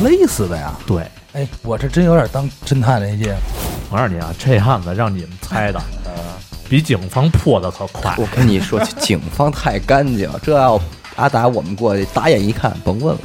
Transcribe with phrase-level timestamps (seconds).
[0.00, 0.72] 勒死的呀！
[0.86, 1.02] 对，
[1.32, 3.34] 哎，我这真有点当侦探那劲。
[3.90, 5.80] 我告诉你啊，这案子让你们猜的，
[6.68, 8.14] 比警方破的可快。
[8.16, 10.80] 我跟你说，警方太干净，这要
[11.16, 13.20] 阿达我们过去打眼一看，甭问了，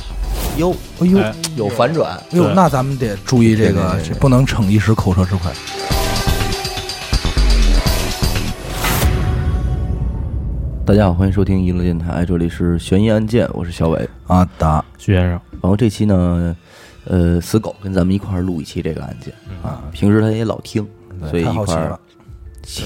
[0.57, 2.15] 哟，哎呦，哎有反转。
[2.15, 5.51] 哎呦，那咱们得注意这个不能逞一时口舌之快。
[10.85, 14.09] 大家好，欢迎收听娱乐电台，这里是悬疑案件，我是小伟。
[14.27, 16.53] 阿达徐先生，然后这期呢，
[17.05, 20.87] 呃，死狗跟咱们一块儿录一期这个案件啊，平时他也老听，
[21.29, 21.99] 所以太一块儿。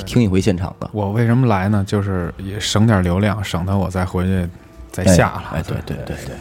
[0.08, 0.90] 听一回现场的。
[0.92, 1.84] 我为什么来呢？
[1.86, 4.50] 就是也省点流量，省得我再回去
[4.92, 5.44] 再哎下了。
[5.54, 6.36] 哎，对对对对。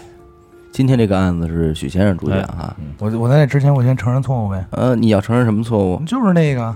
[0.72, 6.74] 今天这个案子是许先生主讲哈，我我在那之前，我先承认错误呗，呃，你要承认什么错误就是那个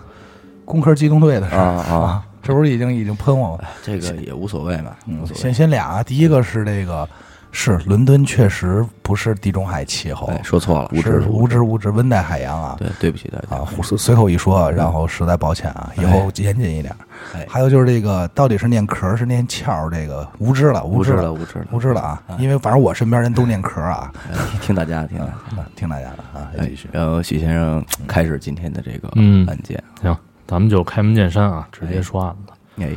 [0.66, 2.22] 工科机动队的事啊儿啊？
[2.42, 3.64] 这不是已经已经喷我了？
[3.82, 5.42] 这个也无所谓嘛，无所谓。
[5.42, 7.08] 先先俩啊，第一个是这个
[7.52, 12.76] 是伦敦确实不是地中海气候，哎，说错了，无是知无知无知温带海洋啊。
[12.78, 16.94] 对，对不起大家啊，胡随随口一说，然后实在抱歉啊，以后严谨一点。
[17.34, 22.22] 哎还有就是这个到底是念壳是念壳，这个无知了，无知了，无知了，无知了啊！
[22.38, 25.60] 因为反正我身边人都念壳啊，哎 听大家的，听大家的。
[25.60, 29.82] 啊听大家的啊，哎继续，然后许先生开始今天的这个嗯案件。
[30.00, 32.52] 行，咱们就开门见山啊，直接说案子。
[32.82, 32.88] 哎，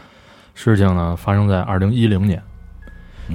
[0.54, 2.42] 事情呢发生在二零一零年，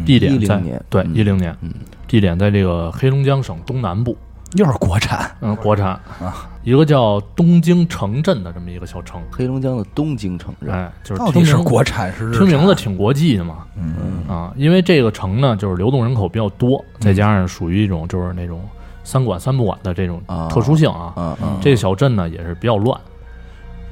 [0.05, 1.73] 地点在10年对嗯一零年，嗯。
[2.07, 4.17] 地点在这个黑龙江省东南部，
[4.55, 5.89] 又是国产，嗯，国产。
[6.21, 10.71] 啊，一个叫东京城镇的这么一个小城，黑龙江的东京城镇。
[10.71, 14.25] 哎，就是到底是国产是日听名字挺国际的嘛，嗯。
[14.27, 18.63] 啊，因为这个城呢，就是流动人口比较多，再加上属于一种就是那种
[19.05, 20.49] 三管三不管的这种啊。
[20.49, 21.59] 特殊性啊，啊啊。
[21.61, 22.99] 这个小镇呢也是比较乱。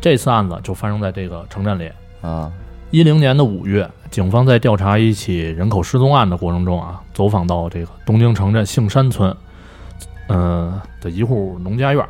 [0.00, 1.90] 这次案子就发生在这个城镇里。
[2.22, 2.50] 啊
[2.90, 9.34] 一零年的五月，警方在调查一起人口失踪案的过程中啊，走访到这个东京城镇杏山村，
[10.28, 12.08] 呃的一户农家院儿，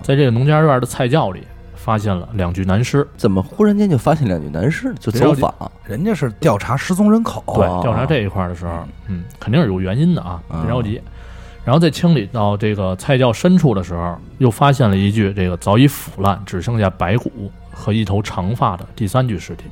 [0.00, 1.42] 在这个农家院的菜窖里
[1.74, 3.06] 发现了两具男尸。
[3.16, 4.94] 怎么忽然间就发现两具男尸？
[5.00, 5.52] 就走访
[5.84, 11.00] 人家是调查失踪人口，对哦，调查这一块儿的时候，嗯，肯定是有原因的啊，嗯别着急。
[11.64, 19.64] 然后在清理到这个菜窖深处的时候，又发现了一具这个早已腐烂、只剩下白骨和一头长发的第三具尸体。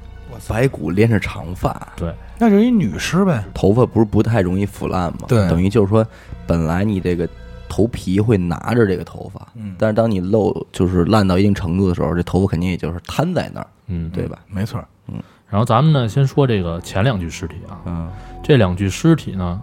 [0.49, 3.45] 白骨连着长发，对，那就是一女尸呗。
[3.55, 5.21] 头发不是不太容易腐烂吗？
[5.29, 5.49] 对。
[5.49, 6.07] 等于就是说，
[6.47, 7.29] 本来你这个
[7.69, 9.75] 头皮会拿着这个头发，嗯。
[9.79, 14.39] 但是当你露就是烂到一定程度的时候，这头发肯定也就是瘫在那儿，嗯，对吧？
[14.49, 15.15] 没错，嗯。
[15.49, 18.09] 然后咱们呢，先说这个前两具尸体啊，嗯。
[18.43, 19.61] 这两具尸体呢，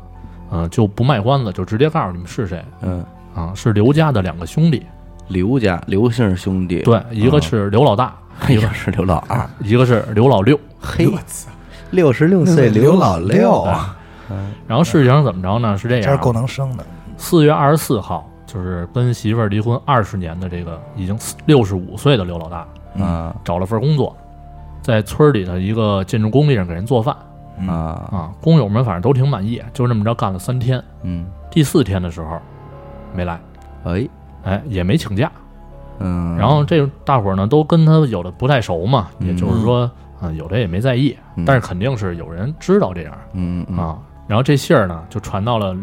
[0.49, 2.63] 呃，就不卖关子，就直接告诉你们是谁。
[2.81, 4.85] 嗯，啊，是刘家的两个兄弟，
[5.29, 8.15] 刘家刘姓兄弟，对，一个是刘老大，
[8.47, 10.57] 一个是刘老二，一个是刘老六。
[10.79, 11.07] 嘿，
[11.91, 13.97] 六十六岁刘老六六，啊，
[14.67, 15.77] 然后事情怎么着呢？
[15.77, 16.85] 是这样啊，这是够能生的。
[17.17, 24.15] 四月二十四号，就是跟媳妇儿离婚二十年的这个已经六十五岁的刘老大，嗯找了份工作，
[24.81, 27.15] 在村里的一个建筑工地上给人做饭
[27.59, 28.31] 嗯啊，啊。
[28.41, 30.83] 工友们反正都挺满意，就这么着干了三天。
[31.03, 32.39] 嗯，第四天的时候
[33.15, 33.39] 没来，
[33.85, 34.07] 哎，
[34.43, 35.31] 哎，也没请假。
[35.99, 39.89] 嗯，然后这大伙儿呢都跟他有的不太熟嘛，嗯也就是说，
[40.19, 43.97] 啊，有的也没在意，嗯但是肯定是有人知道这样嗯嗯啊。
[44.27, 45.75] 然后这信儿呢就传到了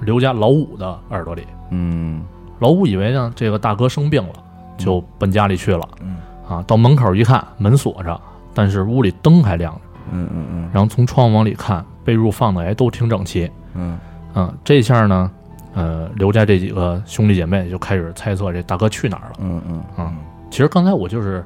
[0.00, 2.22] 刘家老五的耳朵里，嗯
[2.58, 4.34] 老五以为呢这个大哥生病了，
[4.78, 5.86] 就奔家里去了。
[6.00, 6.16] 嗯
[6.48, 8.20] 啊，到门口一看，门锁着，
[8.52, 9.80] 但是屋里灯还亮着。
[10.10, 13.50] 嗯嗯嗯然后从窗户往里看，被褥放的哎都挺整齐。
[13.74, 13.98] 嗯
[14.34, 15.30] 嗯，这下呢，
[15.74, 19.36] 呃，刘家这几个兄弟姐妹就开始猜测这大哥去哪儿了。
[19.40, 20.12] 嗯嗯啊，
[20.50, 21.44] 其实刚才我就是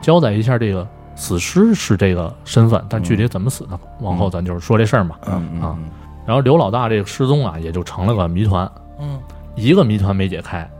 [0.00, 0.86] 交代一下这个
[1.18, 3.78] 死尸是这个身份，但具体怎么死的？
[4.00, 5.16] 往后咱就是说这事儿嘛。
[5.26, 5.76] 嗯啊
[6.24, 8.70] 然后刘老大这个失踪啊，也就成了个谜团。
[9.00, 9.18] 嗯，
[9.56, 10.70] 一个谜团没解开，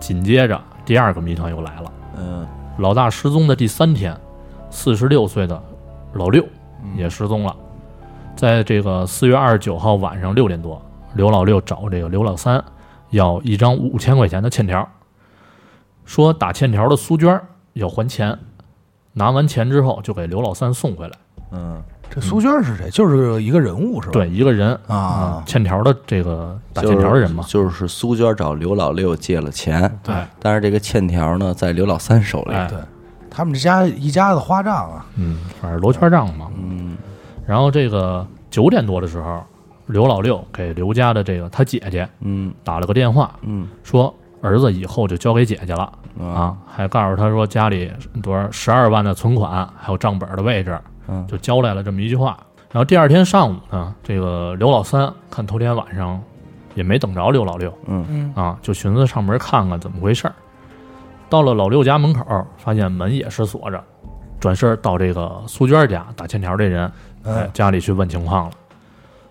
[0.00, 1.92] 紧接着第二个谜团又来了。
[2.16, 2.46] 嗯
[2.78, 4.16] 老大失踪的第三天，
[4.70, 5.62] 四十六岁的
[6.14, 6.42] 老六
[6.96, 7.54] 也失踪了。
[8.34, 10.80] 在这个四月二十九号晚上六点多，
[11.14, 12.62] 刘老六找这个刘老三
[13.10, 14.88] 要一张五千块钱的欠条，
[16.06, 17.38] 说打欠条的苏娟
[17.74, 18.38] 要还钱，
[19.12, 21.12] 拿完钱之后就给刘老三送回来。
[21.50, 22.88] 嗯，这苏娟是谁？
[22.90, 24.12] 就是一个人物是吧？
[24.12, 32.78] 对，一个人啊，欠条的这个打欠条的人嘛，就是苏娟找刘老六借了钱，对，但是这个欠条呢在刘老三手里，哎，对
[33.30, 36.48] 他们这家一家子花账啊，嗯，反正罗圈账嘛。
[36.56, 36.96] 嗯。
[37.46, 39.42] 然后这个九点多的时候，
[39.86, 42.52] 刘老六给刘家的这个他姐姐嗯。
[42.62, 43.68] 打了个电话，嗯。
[43.82, 45.90] 说儿子以后就交给姐姐了
[46.20, 47.90] 啊，还告诉他说家里
[48.22, 50.78] 多少十二万的存款，还有账本的位置，
[51.08, 52.36] 嗯就交代了这么一句话。
[52.72, 56.20] 然后第二天上午呢，这个刘老三看头天晚上
[56.74, 60.34] 也没等着刘老六嗯嗯啊，就寻思上门看看怎么回事儿。
[61.28, 63.82] 到了老六家门口，发现门也是锁着，
[64.40, 66.90] 转身到这个苏娟家打欠条这人，
[67.52, 68.52] 家里去问情况了。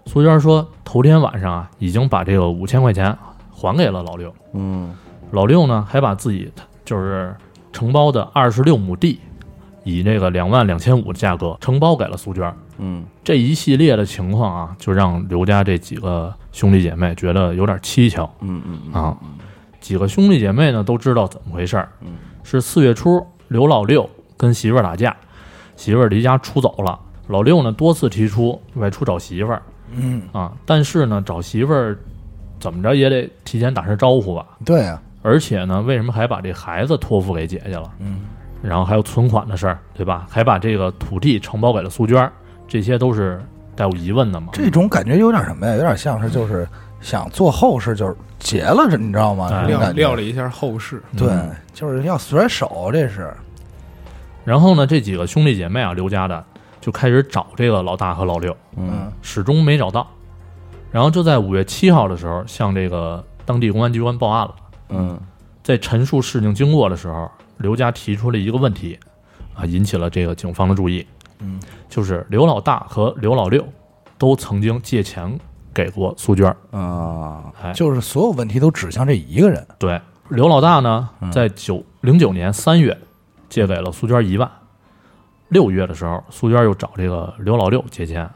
[0.05, 3.15] 苏娟说，头天晚上啊，已经把这个五千块钱
[3.51, 4.33] 还给了老六。
[4.53, 4.93] 嗯
[5.31, 6.51] 老六呢，还把自己
[6.83, 7.35] 就是
[7.71, 9.19] 承包的二十六亩地，
[9.83, 12.53] 以这个两万两千五的价格承包给了苏娟。
[12.83, 19.15] 嗯这一系列的情况啊，就让刘家这几个兄弟姐妹觉得有点蹊跷嗯嗯啊。
[19.79, 22.13] 几个兄弟姐妹呢都知道怎么回事儿嗯，
[22.43, 25.15] 是四月初刘老六跟媳妇儿打架，
[25.75, 26.99] 媳妇儿离家出走了。
[27.27, 29.61] 老六呢多次提出外出找媳妇儿
[29.91, 31.97] 嗯，啊，但是呢找媳妇儿
[32.59, 34.45] 怎么着也得提前打声招呼吧。
[34.65, 37.91] 对啊，而且呢，为什么还把这孩子托付给姐姐了？
[37.99, 38.21] 嗯，
[38.61, 40.25] 然后还有存款的事儿，对吧？
[40.29, 42.31] 还把这个土地承包给了苏娟儿，
[42.67, 43.39] 这些都是
[43.75, 44.49] 带有疑问的嘛？
[44.53, 45.75] 这种感觉有点什么呀？
[45.75, 46.67] 有点像是就是
[47.01, 49.49] 想做后事，就是结了这，你知道吗？
[49.51, 53.31] 哎料这种感觉料理一下后事，对嗯，就是要甩手，这是
[54.43, 56.43] 然后呢，这几个兄弟姐妹啊，刘家的
[56.79, 60.07] 就开始找这个老大和老六，嗯始终没找到。
[60.91, 64.55] 然后就在五月七号的时候，向这个当地公安机关报案了。
[64.91, 65.19] 嗯。
[65.63, 68.97] 在陈述事情经过的时候，刘家提出了一个问题，
[69.53, 71.05] 啊，引起了这个警方的注意。
[71.39, 73.63] 嗯，就是刘老大和刘老六
[74.17, 75.39] 都曾经借钱
[75.73, 76.79] 给过苏娟儿。
[76.79, 79.65] 啊哎，就是所有问题都指向这一个人。
[79.77, 81.31] 对，刘老大呢，嗯。
[81.31, 82.97] 在九零九年三月
[83.47, 84.49] 借给了苏娟一万，
[85.49, 88.27] 六月的时候，苏娟又找这个刘老六借钱，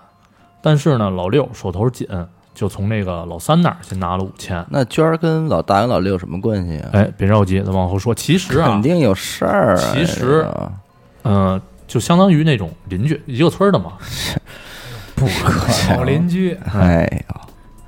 [0.61, 2.07] 但是呢，老六手头紧，
[2.55, 4.65] 就从那个老三那儿先拿了五千。
[4.69, 6.89] 那娟儿跟老大跟老六有什么关系啊？
[6.93, 8.15] 哎，别着急，咱往后说。
[8.15, 9.91] 其实啊肯，定有事儿啊。
[9.93, 10.71] 其实这个
[11.25, 13.93] 嗯、就相当于那种邻居，一个村儿的嘛。
[15.15, 15.51] 不可
[15.95, 17.41] 好邻居，哎呀，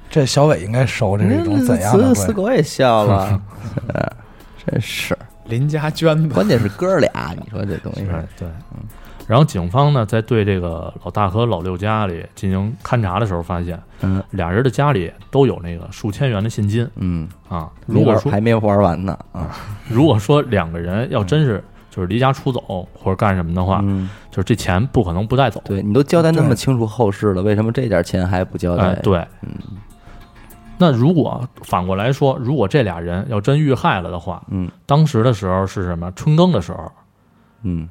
[0.09, 2.33] 这小伟应该收这是一种怎样的死死关系？
[2.33, 3.41] 狗也笑了，
[4.65, 5.17] 真是。
[5.45, 8.47] 邻家娟子，关键是哥俩，你说这东西是，对，
[9.27, 17.69] 然后警方呢，在对这个老大和老六家里进行勘查的时候，发现嗯俩人的家里都有那个数千元的现金嗯，啊。
[17.85, 19.49] 如果说还没玩完呢啊，
[19.89, 25.61] 如果说两个人要真是就是离家出走或者干什么的话，嗯，就是这钱不可能不带走。
[25.65, 29.17] 对你都交代那么清楚后事了，为什么这点钱还不交哎，代？，对。
[29.41, 29.49] 嗯
[30.79, 36.11] 那如果反过来说，如果这俩人要真遇害了的话，嗯当时的时候是什么？
[36.11, 36.91] 春耕的时候，
[37.63, 37.89] 嗯，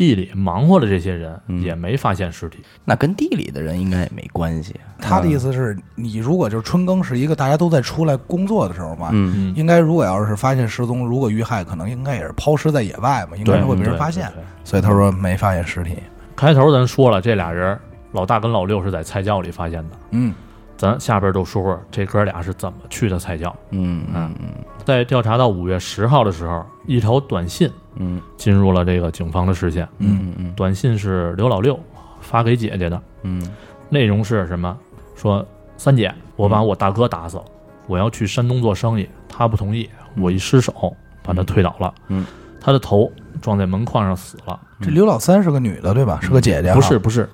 [0.00, 2.60] 地里忙活的这些人嗯也没发现尸体。
[2.86, 4.74] 那跟地里的人应该也没关系。
[4.98, 14.32] 他的意思是你如果就是春耕是一个大家都在出来工作的时候嘛，嗯嗯，应该如果要是发现失踪，如果遇害，可能应该也是抛尸在野外嘛，应该，是会被人发现。
[14.64, 15.98] 所以他说没发现尸体。
[16.34, 17.78] 开头咱说了，这俩人
[18.12, 19.96] 老大跟老六是在菜窖里发现的。
[20.12, 20.32] 嗯
[20.80, 23.54] 咱下边就说说这哥俩是怎么去的菜窖。
[23.68, 24.48] 嗯嗯嗯
[24.82, 29.86] 在调查到五月十号的时候，一条短信嗯进入了这个警方的视线。
[29.98, 31.78] 嗯嗯短信是刘老六
[32.22, 33.46] 发给姐姐的，嗯
[33.90, 34.74] 内容是什么？
[35.14, 35.46] 说
[35.76, 37.44] 三姐，我把我大哥打死了，
[37.86, 39.86] 我要去山东做生意，他不同意，
[40.16, 42.24] 我一失手把他推倒了，嗯，
[42.58, 43.12] 他的头
[43.42, 44.58] 撞在门框上死了。
[44.80, 46.18] 这刘老三是个女的对吧？
[46.22, 47.28] 是个姐姐，不是不是，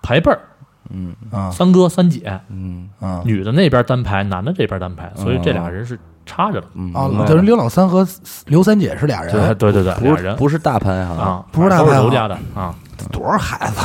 [0.00, 0.40] 排辈儿，
[0.90, 6.66] 嗯啊三哥三姐，嗯啊女的那边单排，男的这边单排，所以这俩人是插着的。
[6.74, 7.08] 嗯啊！
[7.26, 8.06] 就是刘老三和
[8.46, 12.74] 刘三姐是俩人，对对对，俩人不是大盘哈，啊，不是大都是刘家的啊。
[13.10, 13.80] 多少孩子？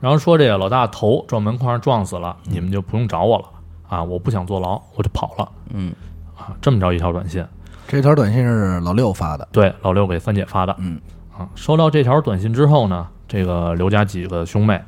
[0.00, 3.44] 然后说这个老大头撞门框上撞死了，你们就不用找我了
[3.88, 4.02] 啊！
[4.02, 5.92] 我不想坐牢，我就跑了嗯
[6.36, 6.54] 啊！
[6.60, 7.44] 这么着一条短信，
[7.88, 9.46] 这条短信是老六发的。
[9.50, 10.74] 对老六给三姐发的。
[10.78, 11.00] 嗯
[11.36, 14.80] 啊，收到这条短信之后呢，这个刘家几个兄妹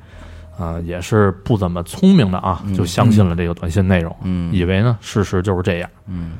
[0.60, 4.52] 啊也是不怎么聪明的啊，就相信了这个短信内容，嗯。
[4.52, 5.88] 以为呢事实就是这样。
[6.06, 6.32] 嗯。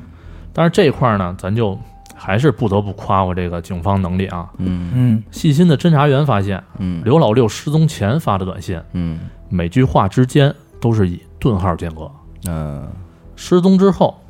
[0.53, 1.75] 但是这一块儿呢，咱就
[2.15, 4.47] 还是不得不夸我这个警方能力啊。
[4.57, 4.91] 嗯。
[4.93, 5.23] 嗯。
[5.31, 7.01] 细心的侦查员发现，嗯。
[7.03, 9.19] 刘老六失踪前发的短信，嗯。
[9.49, 12.11] 每句话之间都是以顿号间隔。
[12.47, 12.87] 嗯。
[13.35, 14.21] 失踪之后，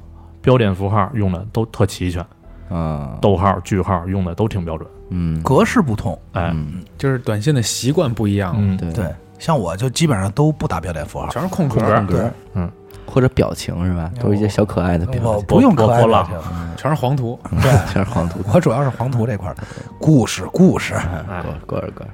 [0.41, 2.25] 标点符号用的都特齐全，
[2.69, 3.17] 啊。
[3.21, 4.89] 逗号、句号用的都挺标准。
[5.09, 5.41] 嗯。
[5.43, 6.17] 格式不同。
[6.31, 6.81] 哎，嗯。
[6.97, 8.93] 就是短信的习惯不一样，嗯，对。
[8.93, 9.05] 对，
[9.41, 11.27] 像我就基本上都不打标点符号。
[11.29, 12.71] 全是空格空格嗯
[13.07, 14.09] 或者表情是吧？
[14.21, 18.39] 都是一些小可爱的表情，我不用可爱波浪表情，全是黄图，对， 全是黄图。
[18.53, 19.55] 我主要是黄图这块儿，
[19.99, 20.93] 故事故事。
[20.93, 22.09] 哎，过儿过儿，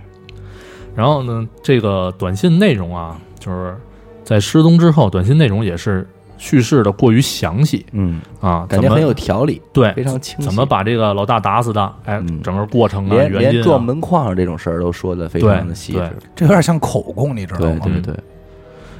[0.96, 3.76] 然后呢，这个短信内容啊，就是
[4.24, 6.08] 在失踪之后，短信内容也是
[6.38, 10.46] 叙事的过于详细嗯，啊，感觉很有条理，对，非常清晰。
[10.46, 11.94] 怎么把这个老大打死的？
[12.06, 16.12] 哎，嗯整个过程啊，连连撞门框上这种事儿都说的非常的细致。
[16.36, 17.80] 这有点像口供，你知道吗？
[17.84, 18.16] 对对对，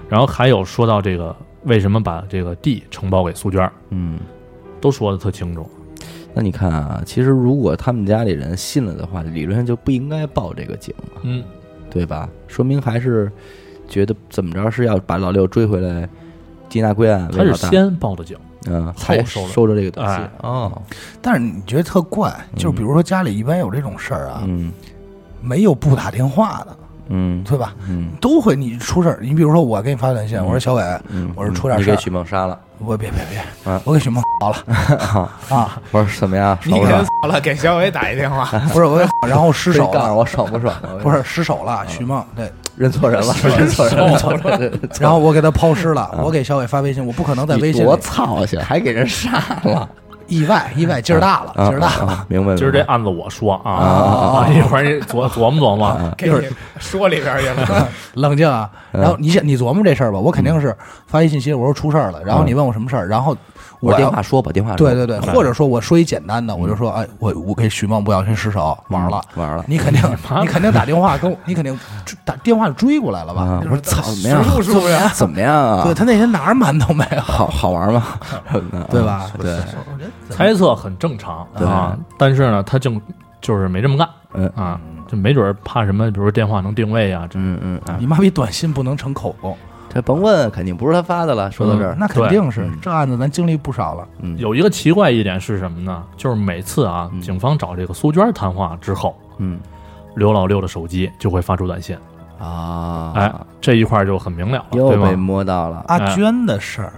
[0.10, 4.20] 然后还有说到这个为什么把这个地承包给苏娟儿，嗯。
[4.80, 5.68] 都说的特清楚。
[6.36, 11.44] 那你看啊，其实如果他们家里人信了的话，理论上就不应该报这个警了，嗯，
[11.90, 12.30] 对吧？
[12.48, 13.32] 说明还是
[13.90, 16.08] 觉得怎么着是要把老六追回来，
[16.70, 17.68] 缉拿归案为他是。
[17.68, 19.48] 先报的警，嗯，后收了。
[19.50, 20.32] 收着这个短信哎。
[20.42, 20.82] 哦，
[21.22, 24.72] 但是你觉得特怪，就是比如说家里一般有这种事儿啊，嗯。
[25.42, 26.78] 没有不打电话的，
[27.10, 27.44] 嗯。
[27.44, 27.76] 对吧？
[27.88, 28.10] 嗯。
[28.20, 31.92] 都会你出事儿，你比如说我给你发短信，我说小伟，嗯，我说出点事儿。
[31.92, 35.30] 你给许梦杀了，我别别别啊，我给许梦好了。
[35.50, 36.58] 啊，我说怎么样？
[36.64, 37.06] 你给他爽不爽？
[37.24, 40.74] 扫了，给小伟打一电话， 不是我给， 然后失手了，谁告诉我爽不爽？
[41.02, 49.88] 不是失手了，许梦对，认错人了，认错人了，然后我给他抛尸了，我给小伟发微信，我不可能在微信你多操心，还给人杀了，
[50.28, 52.26] 意外意外劲儿大了，劲儿大了，啊！
[52.28, 56.36] 明白，今儿这案子我说啊，一会儿你琢琢磨琢磨，给你
[56.80, 57.88] 说里边去了。
[58.14, 58.70] 冷静啊。
[58.92, 60.76] 然后你想你琢磨这事儿吧，我肯定是
[61.08, 63.36] 发一信息，我说出事儿了，然后你问我什么事儿，然后
[63.80, 70.02] 我电话说吧，电话说对对对，或者说我说一简单的，我就说，哎，我我给许梦不小心失手玩了，玩了你肯定
[70.42, 71.78] 你肯定打电话跟我， 你肯定
[72.26, 73.62] 打电话追过来了吧啊！？
[73.64, 74.44] 我说操， 怎么样？
[74.44, 74.98] 实不是不是？
[75.14, 75.84] 怎么样啊？
[75.84, 78.04] 对他那天哪儿瞒都没有，好好玩吗？
[78.90, 79.32] 对吧？
[79.40, 79.58] 对，
[80.30, 83.00] 猜测很正常对啊，但是呢，他竟
[83.42, 89.56] 就是没这么干嗯啊，就没准儿怕什么，比如说电话能定位啊，这嗯嗯，你妈逼短信不能成口供，
[89.98, 91.50] 这甭问，肯定不是他发的了。
[91.52, 94.08] 说到这儿，那肯定是嗯这案子咱经历不少了。
[94.22, 96.04] 嗯有一个奇怪一点是什么呢？
[96.16, 99.60] 就是每次啊，嗯警方找这个苏娟谈话之后，嗯
[100.16, 101.98] 刘老六的手机就会发出短信，
[102.38, 105.16] 啊，哎，这一块就很明了了，又被？
[105.16, 105.84] 摸到了。
[105.88, 106.94] 阿娟的事儿，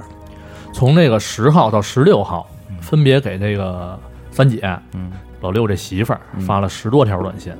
[0.73, 2.45] 从这个十号到十六号，
[2.81, 3.97] 分别给这个
[4.29, 4.59] 三姐、
[4.93, 7.53] 嗯老六这媳妇儿发了十多条短信。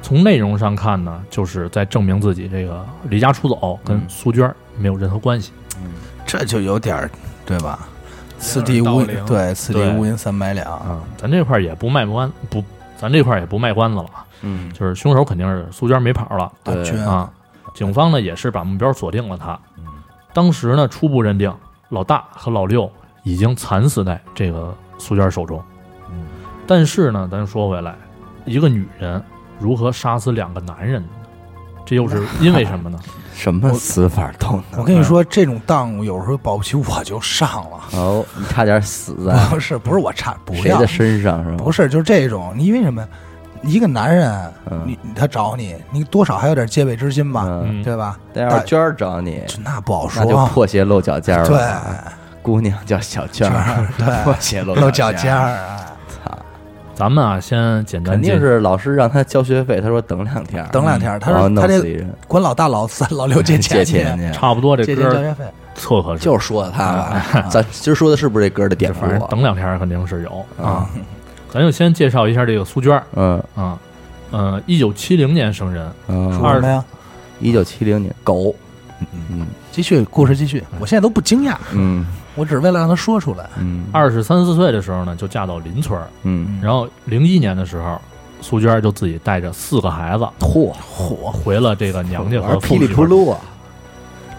[0.00, 5.52] 从内容上看呢，就是在证明自己这个离家出走跟苏娟没有任何关系。
[6.26, 7.10] 这就有点儿
[7.44, 7.88] 对吧？
[8.38, 10.66] 此地无对，此地无银三百两。
[10.72, 12.64] 啊，咱这块儿也不卖关不，
[12.96, 17.30] 咱这块儿也不卖关子了啊，嗯，就是凶手肯定是苏娟没跑了对啊。
[17.74, 19.58] 警方呢也是把目标锁定了他。
[20.32, 21.54] 当时呢初步认定
[21.90, 22.90] 老大和老六
[23.24, 25.62] 已经惨死在这个苏娟手中。
[26.66, 27.94] 但是呢，咱说回来，
[28.44, 29.22] 一个女人
[29.58, 31.08] 如何杀死两个男人呢？
[31.84, 32.98] 这又是因为什么呢？
[33.40, 34.62] 什么死法都能。
[34.80, 37.98] 我跟你说，这种当有时候保不齐我就上了。
[37.98, 41.56] 哦，你差点死在 不是不是我差不要谁的身上是吧？
[41.64, 43.06] 不是就是这种，你因为什么？
[43.62, 44.32] 一个男人，
[44.70, 48.18] 嗯你他找你，你多少还有点戒备之心吧，嗯，对吧？
[48.32, 50.46] 但要是娟儿找你，那不好那就说。
[50.46, 51.48] 破鞋露脚尖儿了。
[51.48, 55.36] 对，姑娘叫小娟儿，对 破鞋露露脚尖尖。
[55.36, 55.79] 儿啊，操，
[57.00, 61.18] 咱们啊，先简单肯定介是老师让他交学费，他说等两天，等两天。
[61.18, 64.38] 他然后说他这弄死一人，管老大、老三、老六借 借钱钱去。
[64.38, 65.44] 差不多这借歌交学费。
[65.74, 69.26] 凑合适，就是说的他吧， 咱今儿说的是不是这歌的典故反正啊？
[69.30, 70.90] 等两天肯定是有啊啊。
[71.50, 73.78] 咱就先介绍一下这个苏娟儿嗯啊，
[74.32, 76.84] 嗯，一九七零年生人，嗯，说什么呀？
[77.38, 78.54] 一九七零年，狗，
[79.30, 80.62] 嗯继续，故事继续。
[80.78, 82.04] 我现在都不惊讶，嗯
[82.34, 83.48] 我只是为了让他说出来。
[83.58, 86.08] 嗯二十三四岁的时候呢，就嫁到邻村儿。
[86.22, 88.00] 嗯，然后零一年的时候，
[88.40, 92.86] 苏娟就自己带着四个孩子嚯，嚯，回了这个娘家和玩噼里。
[92.88, 93.38] 扑噜啊，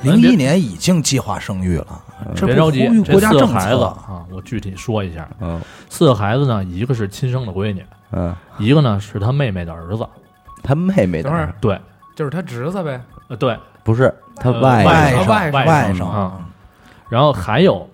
[0.02, 2.02] 零一年已经计划生育了，
[2.36, 3.86] 这不别着急，这国家政四个孩子策。
[3.86, 5.28] 啊，我具体说一下。
[5.40, 10.08] 嗯四个孩子呢，一个是亲生的闺女，嗯，一个呢是他妹妹的儿子。
[10.64, 11.80] 他妹妹的儿对，
[12.16, 13.02] 就是他侄子呗。
[13.30, 16.40] 呃，对，不是他呃外外甥甥外甥外甥啊
[17.12, 17.86] 然后还有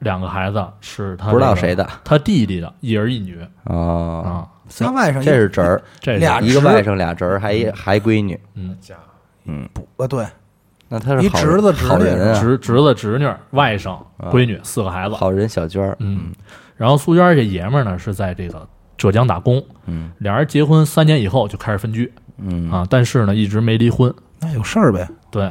[0.00, 1.88] 两个孩子是他这个不知道谁的。
[2.04, 3.40] 他弟弟的一儿一女。
[3.64, 4.28] 哦，啊，
[4.68, 8.76] 仨外甥一这是侄儿，这是俩一个外甥俩侄儿，还一还闺女，嗯。
[9.46, 10.26] 嗯，不呃对，
[10.88, 11.88] 那他是好一侄子侄女。
[11.88, 13.96] 好人啊，侄侄子侄女外甥
[14.30, 16.32] 闺女四个孩子，好人小娟儿，嗯，
[16.76, 18.68] 然后苏娟这爷们儿呢是在这个
[18.98, 20.10] 浙江打工，嗯。
[20.18, 22.12] 俩人结婚三年以后就开始分居。
[22.36, 22.70] 嗯。
[22.70, 24.12] 啊，但是呢一直没离婚。
[24.40, 25.08] 那有事儿呗。
[25.30, 25.50] 对，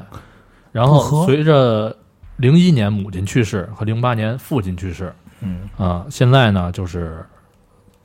[0.72, 1.96] 然后随着
[2.38, 7.25] 零一年母亲去世和零八年父亲去世嗯，啊，现在呢就是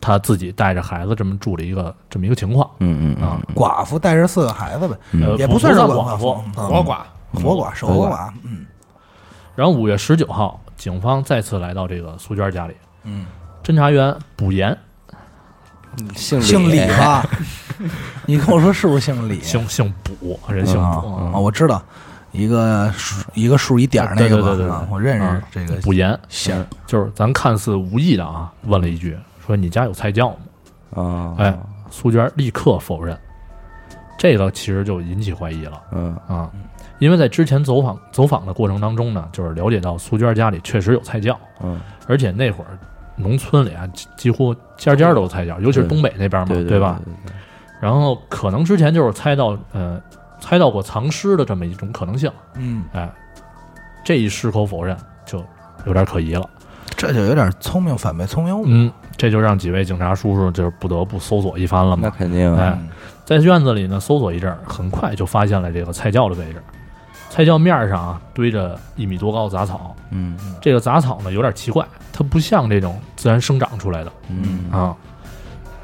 [0.01, 6.43] 他自己带着孩子这么住了一个这么一个情况嗯嗯啊，寡妇带着四个孩子呗，嗯也不算是寡寡妇。
[6.47, 6.53] 嗯。
[6.53, 6.99] 活寡，
[7.33, 8.67] 活寡守活寡寡，嗯。
[9.57, 13.27] 然后五月十九号，警方再次来到这个苏娟家里，嗯，
[13.63, 14.77] 侦查员卜岩，
[16.15, 17.29] 姓姓李吧？
[18.27, 19.41] 你跟我说是不是姓李？
[19.43, 21.83] 姓姓卜，人姓啊卜，啊，我知道，
[22.33, 26.67] 一个数一个数一点那个吧对对对我认识啊这个卜岩，姓儿。
[26.87, 31.03] 就是咱看似无意的啊，问了一句，说你家有菜窖吗？
[31.03, 31.59] 啊，哎，
[31.91, 33.19] 苏娟立刻否认，
[34.19, 36.51] 这个其实就引起怀疑了嗯啊，
[36.99, 42.79] 因为在之前走访走访的过程当中呢，就是了解到苏娟家里确实有菜窖，嗯，而且那会儿
[43.17, 47.01] 农村里啊，几几乎家家都有菜窖，尤其是东北那边嘛，对吧？
[47.81, 50.01] 然后可能之前就是猜到呃
[50.41, 53.09] 猜到过藏尸的这么一种可能性，嗯，哎，
[54.05, 55.45] 这一矢口否认就
[55.87, 56.49] 有点可疑了。
[56.97, 58.65] 这就有点聪明反被聪明误。
[58.67, 62.11] 嗯，这就让几位警察叔叔就是不得不搜索一番了嘛那。
[62.11, 62.79] 肯定啊，哎，
[63.25, 66.63] 在院子里呢搜索一阵儿，很快就发现了这个菜窖的位置。
[67.31, 74.95] 菜窖面上啊堆着一米多高的杂草，嗯这个杂草呢有点奇怪，它不像这种自然生长出来的嗯啊，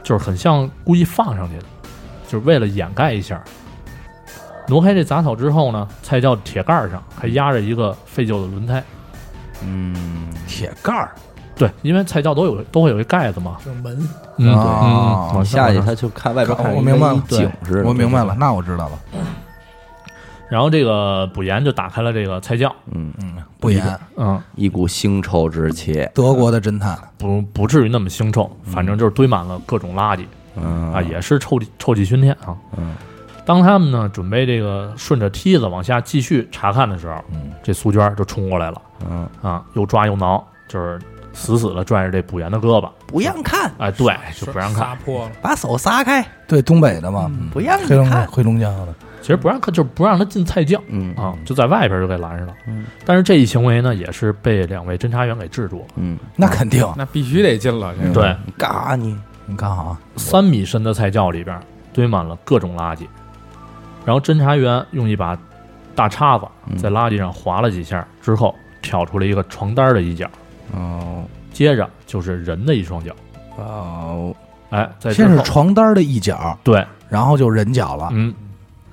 [0.03, 1.65] 就是很像故意放上去的，
[2.27, 3.41] 就是为了掩盖一下。
[4.69, 8.83] 挪开这杂草之后呢，菜窖铁盖儿上还压着一个废旧的轮胎。
[9.63, 11.13] 嗯，铁盖儿？
[11.57, 13.57] 对，因为菜窖都有都会有一盖子嘛。
[13.65, 17.15] 就是门，嗯，啊嗯，往往下去他就看外边看我明白了。
[17.15, 18.99] 一景似的，我明白了，那我知道了。
[20.49, 30.25] 然后这个卜岩就打开了这个菜窖，嗯，嗯，不严，嗯，一股腥臭之气，德国的侦探，不不至于那么腥臭，反正就是堆满了各种垃圾。
[30.57, 30.93] 嗯。
[30.93, 32.55] 啊，也是臭气臭气熏天啊。
[32.77, 32.95] 嗯
[33.47, 38.83] 当他们呢准备这个顺着梯子往下继续查看的时候，嗯，这苏娟就冲过来了。
[39.09, 40.99] 嗯，啊，又抓又挠，就是
[41.33, 44.83] 死死的拽着这卜岩的胳膊，不让看，哎，对，就不让看。
[44.83, 50.81] 撒泼了，把手撒开，对，东北的嘛，不让黑龙看，黑龙江的，其实不让看，就是不让他进菜窖。
[50.89, 51.15] 嗯。
[51.15, 52.55] 啊，就在外边就给拦上了。
[52.67, 52.87] 嗯。
[53.05, 55.87] 但是这一行为呢，也是被两位侦查员给制住了。
[55.97, 56.85] 嗯，那肯定。
[56.97, 57.95] 那必须得进了。
[58.01, 58.15] 这个。
[58.15, 61.61] 对，嘎你，你看啊，三米深的菜窖里边
[61.93, 63.07] 堆满了各种垃圾，
[64.07, 65.39] 然后侦查员用一把
[65.95, 66.79] 大叉子嗯。
[66.79, 70.27] 在垃圾上划了几下之后，挑出了一个床单的一角，
[70.73, 71.23] 哦。
[71.53, 73.13] 接着就是人的一双脚。
[73.57, 74.35] 哦，
[74.69, 75.43] 哎，在之先是后。
[75.43, 78.11] 床单的一角，对，然后就人脚了。
[78.13, 78.35] 嗯，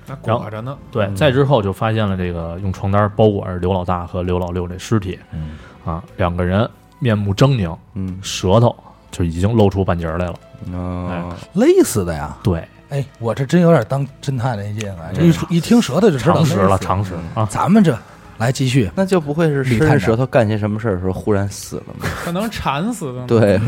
[0.08, 1.15] 那然后裹着呢，对，嗯。
[1.15, 5.20] 再之后就发现了这个用床单包裹着刘老大和刘老六这尸体。
[5.34, 6.67] 嗯，啊，两个人
[7.00, 8.17] 面目狰狞，嗯。
[8.22, 8.74] 舌头
[9.11, 10.35] 就已经露出半截儿来了。
[10.72, 12.37] 哦，勒死的呀！
[12.42, 15.10] 对，哎，我这真有点当侦探那劲啊！
[15.16, 17.48] 这一一听舌头就知道常识了，常识啊。
[17.50, 17.98] 咱们这
[18.38, 22.06] 来继续，那就不会是伸着李探舌头干些什么事儿的时候忽然死了吗？
[22.24, 23.25] 可能馋死的呢。
[23.27, 23.60] 对，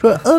[0.00, 0.34] 说呃，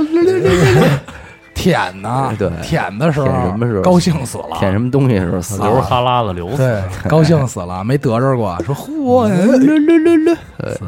[1.54, 5.70] 舔呐， 对舔的时候，舔什么时候高兴死了，舔什么东西的时候死了？
[5.70, 6.58] 流哈喇子流死。
[6.58, 10.36] 对，高兴死了，没得着过，说 嚯，略略略略，
[10.70, 10.80] 是。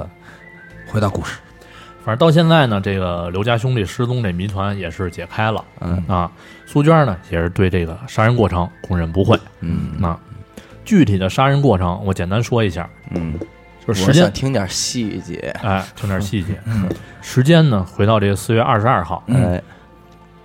[0.92, 1.38] 回到故事，
[2.06, 6.32] 反正到现在呢，这个刘家兄弟失踪这谜团也是解开了嗯啊。
[6.68, 9.36] 苏娟呢也是对这个杀人过程供认不讳。
[9.62, 10.16] 嗯那
[10.84, 13.34] 具体的杀人过程我简单说一下，嗯，
[13.88, 15.52] 就是时间听点细节。
[15.64, 16.54] 哎，听点细节。
[16.66, 16.88] 嗯
[17.24, 19.64] 时间呢，回到这个四月二十二号，嗯哎，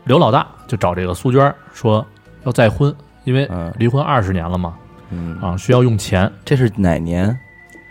[0.05, 2.05] 刘老大就找这个苏娟说
[2.45, 2.95] 要再婚，
[3.25, 4.75] 因为嗯离婚二十年了嘛，
[5.11, 6.33] 嗯，啊，需要用钱。
[6.43, 7.39] 这是哪年？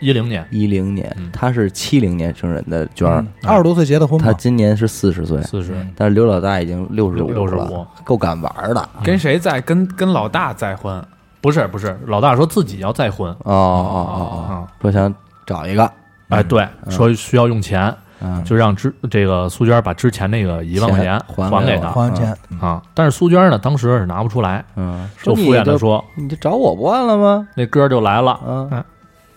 [0.00, 0.46] 一零年。
[0.50, 5.74] 一零年嗯，他是七零年生人的娟儿，二十多岁结的婚他，今年是四十岁，四十。
[5.94, 8.88] 但是刘老大已经六十五六十了五，够敢玩儿的。
[9.04, 9.60] 跟谁再？
[9.60, 11.02] 跟跟老大再婚？
[11.40, 13.30] 不是不是，老大说自己要再婚。
[13.30, 15.14] 哦哦哦哦，啊，说想
[15.46, 15.90] 找一个，
[16.28, 21.88] 哎，对，说需要用钱，嗯，就让之这个苏娟把之前那个一万块钱钱还给我还给他。
[21.90, 22.82] 还完钱，啊。
[22.92, 27.48] 但是苏娟呢，当时是拿不出来，嗯，就敷衍的说，你就找我不完了吗？
[27.54, 28.84] 那哥就来了，嗯，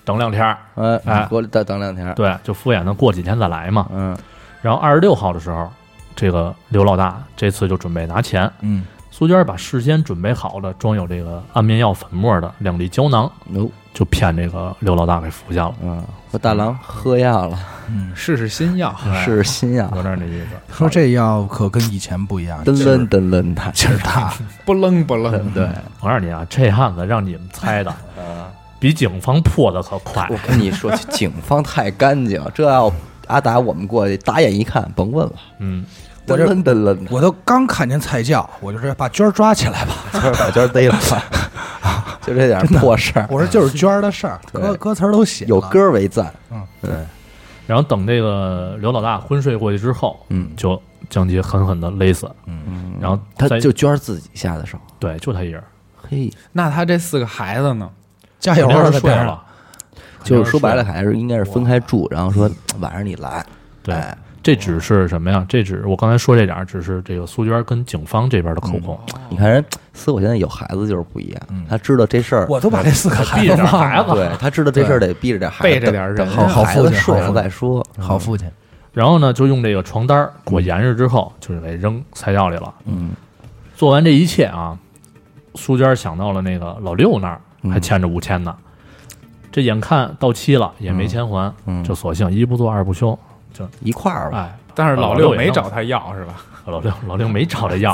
[0.05, 1.27] 等两天儿，哎哎。
[1.29, 2.13] 给我等等两天。
[2.15, 3.87] 对，就敷衍的过几天再来嘛。
[3.91, 4.17] 嗯。
[4.61, 5.69] 然后二十六号的时候，
[6.15, 20.73] 这个刘老大这次就准备拿钱，嗯，苏娟把事先准备好的装有这个安眠药粉末的两粒胶囊，，no，就骗这个刘老大给服下了，嗯，说大郎喝药了，嗯试试新药，试试新药，有点那意思。
[20.73, 24.33] 说这药可跟以前不一样，噔噔噔噔的，劲儿大，
[24.65, 25.51] 不愣不愣。
[25.51, 25.67] 对，
[25.99, 27.93] 我告诉你啊，这案子让你们猜的，
[28.83, 30.27] 比警方破的可快。
[30.29, 30.37] 我。
[30.45, 32.91] 跟你说，警方太干净，这要
[33.27, 35.85] 阿达我们过去打眼一看，甭问了，嗯，
[36.27, 36.45] 我这
[37.09, 39.93] 我都刚看见菜窖，我就说把娟儿抓起来吧。
[40.11, 40.99] 就是把娟儿逮了，
[42.27, 45.49] 就这点破事儿，我说就是娟儿的事儿，歌歌词儿都写了。
[45.49, 46.91] 有歌儿为赞，嗯，对。
[47.65, 50.49] 然后等这个刘老大昏睡过去之后，嗯。
[50.57, 52.29] 就将其狠狠的勒死。
[52.47, 55.63] 嗯，然后他就娟儿自己下的手，对，就他一人，
[56.09, 57.89] 嘿，那他这四个孩子呢？
[58.43, 59.43] 加油啊，肯定是在边上睡了。
[60.23, 63.45] 就是说白了，还是应该是分开住，然后说晚上你来，
[63.81, 65.45] 对哎，这只是什么呀？
[65.47, 68.99] 这只我刚才说这点儿，只是这个苏娟跟警方这边的口供。
[69.29, 73.55] 你看人四我现在有孩子就是不一样，他知道这事儿，我都把这四个孩子。
[73.63, 78.49] 孩子，对他知道这事儿得逼着点孩子，背着点人好好父亲睡了好父亲再说，好父亲，
[78.93, 82.73] 然后呢，就用这个床单裹严实之后，就是给扔菜窖里了。
[82.85, 83.11] 嗯
[83.75, 84.77] 做完这一切啊，
[85.55, 88.55] 苏娟想到了那个老六那儿还欠着五千呢，
[89.51, 93.17] 这眼看到期了也没钱还，嗯就索性一不做二不休，
[93.53, 96.33] 就一块儿吧，哎，但是老六没找他要是吧？
[96.65, 97.93] 老六老六没找他要，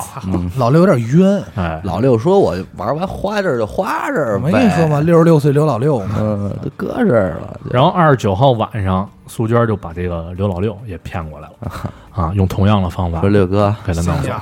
[0.55, 1.43] 老六有点冤。
[1.57, 5.01] 哎，老六说：“我玩完花这儿就花这儿呗。”我没跟你说吗？？
[5.01, 7.59] 六十六岁刘老六嘛，嗯，都搁这儿了。
[7.71, 11.71] 然后二十九号晚上，苏娟就把这个刘老六也骗过来了，
[12.11, 14.39] 啊，用同样的方法说六哥给他弄走新药，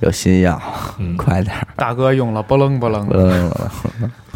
[0.00, 0.60] 有新药，
[0.98, 1.66] 嗯，快点儿。
[1.76, 3.50] 大哥用了不楞不楞，的，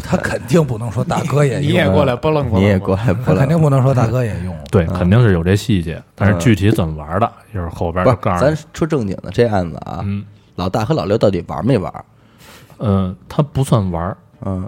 [0.03, 3.59] 他肯定不能说大哥也你，也过来不楞不楞，你也过来不他肯定？
[3.61, 4.55] 不能说大哥也用。
[4.71, 8.65] 对，肯定是有这细节，但是具体怎么玩的，就是后边不是，就告诉你咱。
[8.73, 11.93] 说正经的，这案子啊，嗯老大和老六到底玩没玩？
[12.79, 14.67] 嗯，他不算玩儿，嗯，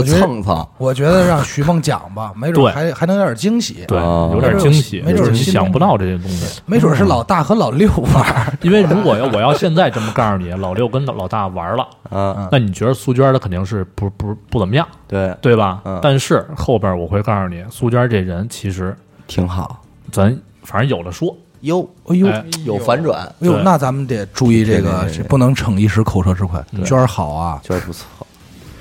[0.00, 0.66] 就我蹭蹭。
[0.78, 3.84] 我觉得让徐梦讲吧，没准对还还能有点惊喜。
[3.88, 6.60] 对，哦有点惊喜，没准就是你想不到这些东西。
[6.66, 15.80] 没准是老大和老六玩儿， 因为如果要我要现在这么告诉你，老六跟老大玩了，嗯，那你觉得苏娟她肯定是不不不怎么样，对，对吧？
[15.84, 19.82] 嗯但是后边我会告诉你，苏娟这人其实挺好。
[20.10, 26.62] 咱反正有的说，哟，哎呦，哎有反转，哎呦，那咱们得注意这个不能逞一时口舌之快。
[26.74, 28.06] 对娟儿好啊，娟儿不错。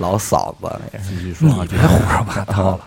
[0.01, 2.79] 老嫂子那是，继续说啊，你别胡说八道了。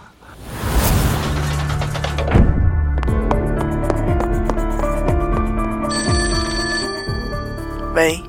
[7.94, 8.20] 喂，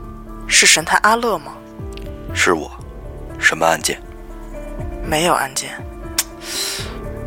[0.45, 1.54] 是神探阿乐吗？
[2.32, 2.69] 是我，
[3.39, 4.00] 什么案件？
[5.04, 5.71] 没有案件。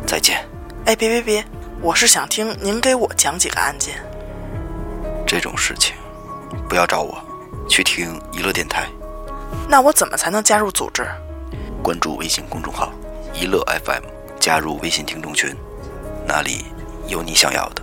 [0.07, 0.39] 再见。
[0.85, 1.45] 哎，别别别，
[1.81, 4.01] 我是想听您给我讲几个案件。
[5.27, 5.93] 这种事情，
[6.69, 7.21] 不要找我，
[7.67, 8.87] 去听娱乐电台，
[9.67, 11.05] 那我怎么才能加入组织？
[11.81, 12.91] 关注微信公众号
[13.33, 14.03] “一乐 FM”，
[14.39, 15.55] 加入微信听众群，
[16.27, 16.65] 那里
[17.07, 17.81] 有你想要的。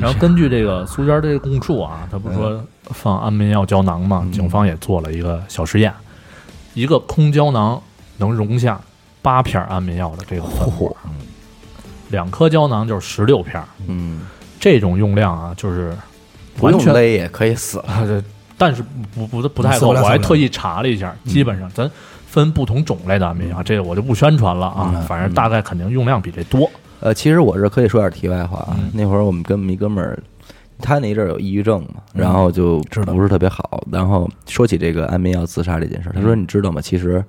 [0.00, 4.26] 然后根据这个苏娟这个供述啊，她不是说放安眠药胶囊嘛？
[4.32, 5.92] 警方也做了一个小实验，
[6.74, 7.82] 一个空胶囊
[8.18, 8.80] 能容下
[9.22, 10.96] 八片安眠药的这个粉末，
[12.10, 13.62] 两颗胶囊就是十六片。
[13.86, 14.22] 嗯，
[14.60, 15.96] 这种用量啊，就是
[16.56, 18.22] 不用完全勒也可以死了。
[18.56, 18.82] 但是
[19.14, 21.90] 不不不太够，我还特意查了一下，基本上咱
[22.26, 26.70] 分不同种类的安眠药，这个我就不宣传了啊，反正大概肯定用量比这多。
[27.00, 28.76] 呃，其实我这可以说点题外话啊。
[28.78, 30.18] 嗯那会儿我们跟我们一哥们儿，
[30.78, 33.82] 他那一阵儿有抑郁症嘛，然后就不是特别好。
[33.90, 36.80] 然后说起这个安眠药自杀这件事儿，他说：“你知道吗？
[36.80, 37.22] 其实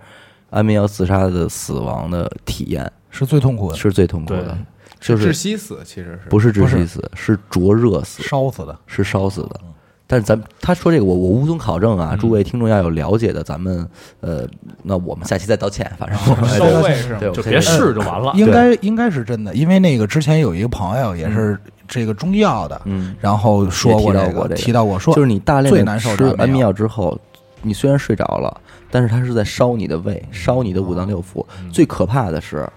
[0.51, 4.57] 安眠药自杀的死亡的体验是最痛苦的，是最痛苦的，
[5.05, 8.77] 就是窒息死，其实是不是窒息死，是灼热死，烧死的。
[8.87, 9.59] 是烧死的。
[10.07, 13.87] 但是咱他说这个我我无从考证啊，诸位听众要有了解的，咱们
[14.19, 14.47] 呃，
[14.83, 18.31] 那我们下期再道歉，反正收尾是就别试就完了。
[18.35, 27.19] 应该应该是真的，因为那个之前有一个朋友也是这个中医药的，嗯，然后说过这个，提到过提到过说就是你大量最的吃难受的安眠药之后，
[27.63, 31.43] 你虽然睡着了，但是它是在烧你的胃，烧你的五脏六腑。
[31.59, 32.69] 嗯最可怕的是，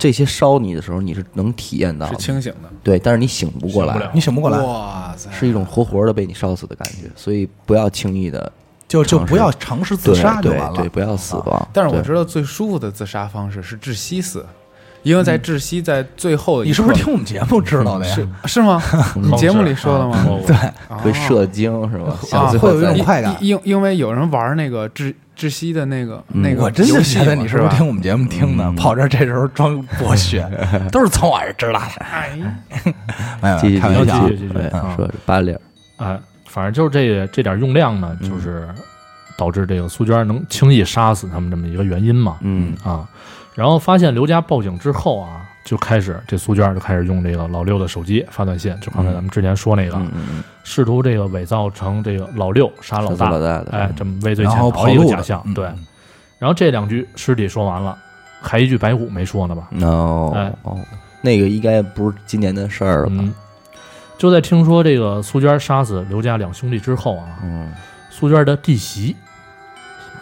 [0.00, 2.70] 这些烧你的时候，你是能体验到是，清醒的。
[2.82, 7.10] 对，但是你醒不过来醒不了，你醒不过来，哇塞，是一种活活的被你烧死的感觉。
[7.14, 8.50] 所以不要轻易的
[8.88, 10.76] 就就尝试不要尝试自杀就完了。
[10.76, 11.44] 对，不要死亡。
[11.44, 14.44] 对但是我知道最舒服的自杀方式是窒息死，
[15.02, 18.14] 因为在窒息在最后你是不是听我们节目知道的呀？
[18.14, 18.82] 是是吗？
[19.16, 20.16] 你节目里说的吗？
[20.46, 20.56] 对，
[20.98, 22.16] 会射精是吧？
[22.58, 23.34] 会有一种快感。
[23.40, 28.70] 因因因为有人玩那个窒窒息的那个那个我真游戏嘛，是觉得你是不是听我们节目听的？
[28.72, 30.46] 跑这儿这时候装博学，
[30.92, 32.04] 都是从我这儿知道的。
[33.40, 34.48] 哎，继续继续继续继续。
[34.52, 35.54] 对啊说八零。
[35.54, 35.60] 儿，
[35.96, 38.28] 哎，反正就是这这点用量呢，嗯。
[38.30, 38.68] 就是
[39.38, 42.36] 导致这个苏娟能轻易杀死他们这么一个原因嘛。
[42.42, 42.74] 嗯。
[42.84, 43.08] 啊，
[43.60, 50.00] 然后发现刘家报警之后啊，就开始这苏娟就开始用这个老六的手机发短信，就刚才咱们之前说那个，
[50.64, 55.42] 试图这个伪造成这个老六杀老大，老大的哎，这么畏罪潜逃一个假象。
[55.44, 55.52] 嗯。
[55.52, 55.66] 对，
[56.38, 57.98] 然后这两具尸体说完了，
[58.40, 60.32] 还一具白骨没说呢吧？，no。
[60.34, 60.50] 哎。
[60.62, 60.78] 哦，
[61.20, 63.16] 那个应该不是今年的事儿了吧？
[63.18, 63.34] 嗯，
[64.16, 67.70] 就在听说这个苏娟杀死刘家两兄弟之后啊，嗯。
[68.08, 69.14] 苏娟的弟媳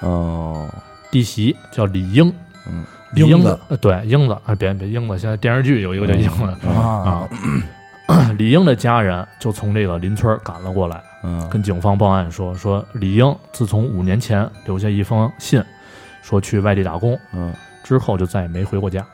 [0.00, 0.68] 哦，
[1.08, 2.34] 弟媳叫李英，
[2.66, 7.28] 嗯，李英英子呃对英子啊，别别英子，现在电视剧有一个叫英子啊，啊。
[8.38, 15.62] 李英的家人就从这个邻村赶了过来，嗯跟警方报案说，说李英自从五年前留下一封信，
[16.22, 17.52] 说去外地打工，嗯
[17.84, 19.04] 之后就再也没回过家，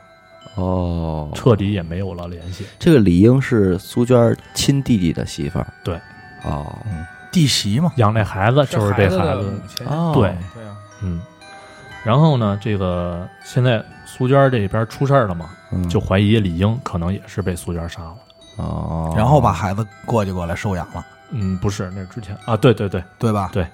[0.55, 2.65] 哦，彻底也没有了联系。
[2.79, 5.99] 这个李英是苏娟亲弟弟的媳妇儿，对，
[6.43, 6.73] 哦
[7.33, 9.87] 弟媳嘛，养这孩子就是这子孩子，的母亲。
[9.87, 11.21] 哦，对，对啊，嗯。
[12.05, 18.15] 然后呢，这个现在苏娟这边出事儿了嘛，嗯就怀疑李英可能也是被苏娟杀了。
[18.57, 23.49] 哦，然后把孩子过继过来收养了，嗯，不是，那是之前啊，对对对，对吧？
[23.51, 23.65] 对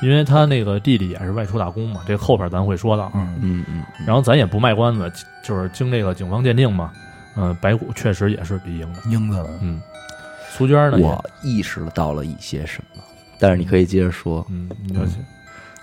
[0.00, 3.10] 因为他那个弟弟也是外出打工嘛，这后边咱会说到。
[3.14, 6.92] 嗯嗯嗯，然后咱也不卖关子，就是经这个警方鉴定嘛，
[7.36, 9.00] 嗯、白骨确实也是李英的。
[9.10, 9.82] 英子的，嗯，
[10.52, 13.02] 苏娟呢也，我意识到了一些什么，
[13.40, 14.46] 但是你可以接着说。
[14.48, 15.00] 嗯，你就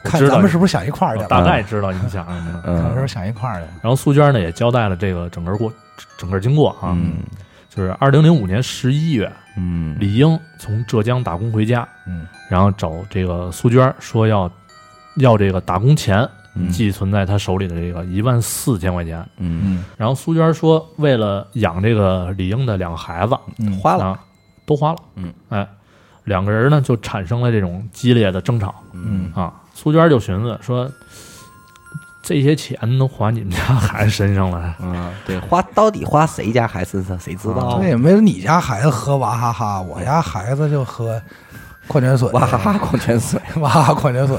[0.05, 1.27] 看咱们是不是想一块儿去了？
[1.27, 2.61] 大概知道你想什么了。
[2.61, 3.67] 看是不嗯是想一块儿去了？
[3.81, 5.71] 然后苏娟呢也交代了这个整个过
[6.17, 7.17] 整个经过啊，嗯
[7.69, 14.49] 就是二零零五年十一月，嗯李英从浙江打工回家，嗯然后找这个苏娟说要
[15.17, 19.19] 要这个打工钱嗯寄存在他手里的这个一万四千块钱。
[19.37, 24.05] 嗯，嗯然后苏娟说，为了养这个李英的两个孩子，嗯，花了。
[24.05, 24.19] 啊，
[24.65, 24.97] 都花了。
[25.15, 25.67] 嗯，哎，
[26.25, 29.53] 两个人呢就产生了这种激烈的争吵嗯啊。
[29.73, 30.89] 苏娟就寻思说，
[32.21, 37.77] 这些钱都花你们家孩子身上了，嗯，对，花到底花谁家孩子身上，谁知道？
[37.79, 41.21] 那也，没有你家孩子喝娃哈哈，我家孩子就喝
[41.87, 44.37] 矿泉水，娃哈哈矿泉水， 娃哈哈矿泉水，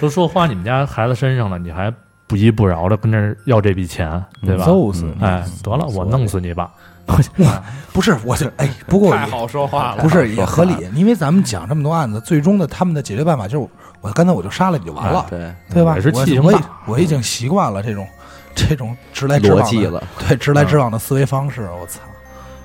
[0.00, 1.90] 都说花你们家孩子身上了，你还
[2.26, 4.64] 不依不饶的跟这儿要这笔钱，对吧？
[4.64, 5.24] 揍死你！
[5.24, 6.70] 哎，得了，我弄死你吧！
[7.92, 10.02] 不是，我就哎，不过太好说话了。
[10.02, 13.68] 不是也合理， 因为咱们讲这么多案子，最终的他们的解决办法就是，
[14.00, 15.96] 我刚才我就杀了你就完了，对，对吧？
[15.96, 18.06] 也是我我已气性大我已经习惯了这种
[18.54, 22.00] 这种直来直往的对直来直往的思维方式，我操！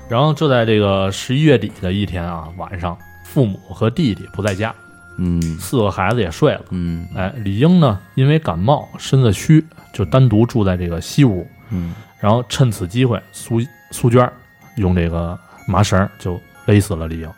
[0.08, 4.74] 然后就在这个十一月底的一天啊，晚上，父母和弟弟不在家，
[5.18, 6.62] 嗯四个孩子也睡了。
[6.70, 11.46] 嗯哎，李英呢，因为感冒身子虚，就单独住在这个西屋。
[11.70, 14.30] 嗯然后趁此机会，苏苏娟
[14.76, 17.30] 用这个麻绳就勒死了李英。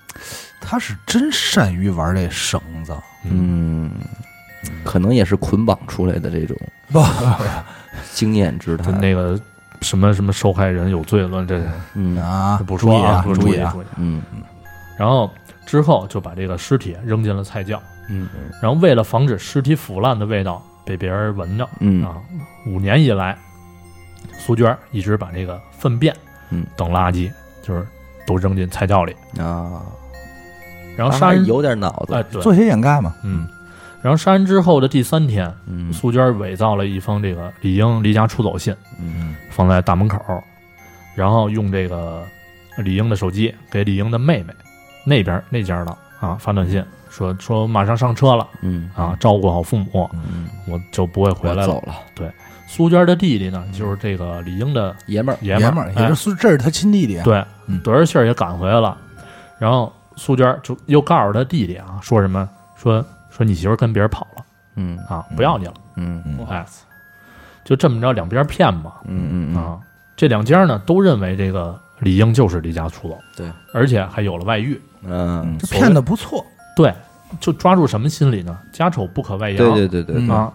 [0.60, 3.90] 他是真善于玩这绳子，嗯，
[4.84, 6.54] 可能也是捆绑出来的这种
[6.92, 7.02] 不，
[8.12, 9.00] 经验之谈。
[9.00, 9.40] 那个
[9.80, 11.62] 什么什么受害人有罪论，这
[11.94, 13.70] 嗯啊，不注意啊，不注意啊！
[13.72, 13.86] 注意。
[13.96, 14.22] 嗯
[14.98, 15.32] 然后
[15.64, 18.28] 之后就把这个尸体扔进了菜窖，嗯
[18.60, 22.18] 然后为了防止尸体腐烂的味道被别人闻着嗯啊，
[22.66, 23.34] 五年以来，
[24.38, 26.14] 苏娟一直把这个粪便
[26.50, 26.66] 嗯。
[26.76, 27.30] 等垃圾
[27.62, 27.86] 就是
[28.26, 29.82] 都扔进菜窖里，啊，
[30.96, 32.28] 然后杀人有点脑哎子。
[32.32, 33.48] 对，做些掩盖嘛，嗯，
[34.02, 35.92] 然后杀人之后的第三天，嗯。
[35.92, 39.34] 苏娟伪造了一封这个李英离家出走信，嗯。
[39.50, 40.42] 放在大门口，
[41.14, 42.24] 然后用这个
[42.78, 44.54] 李英的手机给李英的妹妹
[45.04, 48.90] 那边那家的啊发短信说说马上上车了嗯。
[48.94, 51.74] 啊，照顾好父母，嗯，我就不会回来了。
[51.74, 51.94] 我走了，
[52.70, 55.38] 苏娟的弟弟呢，就是这个李英的爷们儿。
[55.42, 58.96] 爷们儿，也哎是苏，这是他亲弟弟，对嗯，得着信儿也赶回来了，
[59.58, 62.48] 然后苏娟就又告诉他弟弟啊，说什么？
[62.76, 64.44] 说说你媳妇儿跟别人跑了。
[64.76, 64.96] 嗯。
[65.08, 66.46] 啊，不要你了，嗯嗯。
[66.48, 66.64] 哎，
[67.64, 69.80] 就这么着两边骗嘛，嗯嗯啊，
[70.14, 76.94] 这两家呢都认为这个李英就是离家出走，对，而且还有了外遇，嗯，这骗的不错，对，
[77.40, 78.56] 就抓住什么心理呢？
[78.72, 80.30] 家丑不可外扬，对对对对。
[80.30, 80.52] 啊。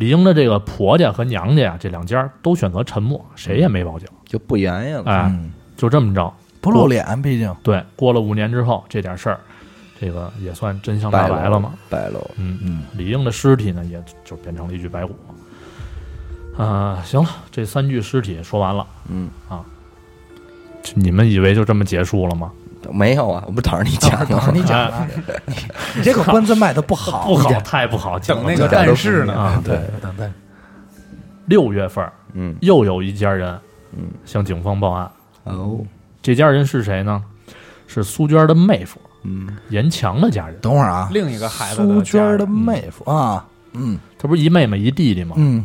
[0.00, 4.08] 李英的这个婆家和娘家呀，这两家都选择沉默，谁也没报警。
[4.24, 5.02] 就不言语了。
[5.04, 6.32] 哎，嗯，就这么着，
[6.62, 9.38] 不露脸，毕竟，对，过了五年之后，这点事儿，
[10.00, 11.74] 这个也算真相大白了嘛。？
[11.90, 12.18] 白了。
[12.38, 15.14] 嗯，嗯，李英的尸体呢，也就变成了一具白骨。
[16.56, 19.28] 啊、行了，这三具尸体说完了，嗯，
[20.82, 22.50] 就你们以为就这么结束了吗？
[22.90, 24.52] 没有啊，我不等着你讲等会儿呢。
[24.54, 25.06] 你讲啊，
[25.46, 25.54] 你
[25.96, 29.62] 你这个关子卖的不好，不好，太不好，等那个但是呢，啊！
[29.64, 30.32] 对，等等，
[31.46, 32.54] 六月份嗯。
[32.60, 33.58] 又有一家人
[33.92, 35.10] 嗯，向警方报案，
[35.44, 35.78] 哦，
[36.22, 37.22] 这家人是谁呢？
[37.86, 39.48] 是苏娟的妹夫嗯。
[39.68, 40.56] 严强的家人。
[40.60, 43.98] 等会儿啊，另一个孩子苏娟的妹夫啊，嗯。
[44.18, 45.34] 他不是一妹妹一弟弟吗？
[45.38, 45.64] 嗯，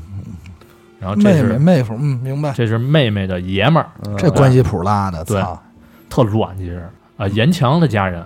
[0.99, 5.43] 然后这妹妹是妹夫，嗯，明白，这是妹妹的爷们儿，这关系谱拉的，对，
[6.09, 6.57] 特乱。
[6.57, 8.25] 其实啊，严强的家人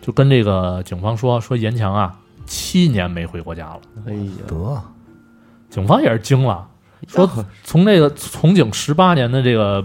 [0.00, 3.80] 就跟这个警方说，说严强啊，七年没回过家了。
[4.06, 4.82] 哎呀，得，
[5.70, 6.66] 警方也是惊了，
[7.08, 7.28] 说
[7.62, 9.84] 从这个从警十八年的这个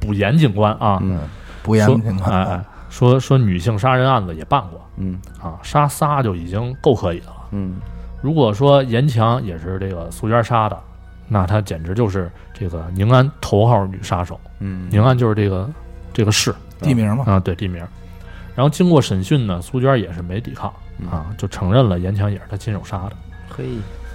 [0.00, 1.20] 补严警官啊，嗯
[1.62, 7.48] 补严警官，哎哎，说说女性杀人案子也办过嗯啊，杀仨就已经够可以的了。
[7.52, 7.76] 嗯
[8.20, 10.78] 如果说严强也是这个苏娟杀的，
[11.26, 14.38] 那他简直就是这个宁安头号女杀手。
[14.60, 15.68] 嗯，宁安就是这个
[16.12, 17.82] 这个市地名嘛，啊，对地名。
[18.54, 20.70] 然后经过审讯呢，苏娟也是没抵抗
[21.10, 23.12] 啊，就承认了严强也是他亲手杀的。
[23.48, 23.64] 嘿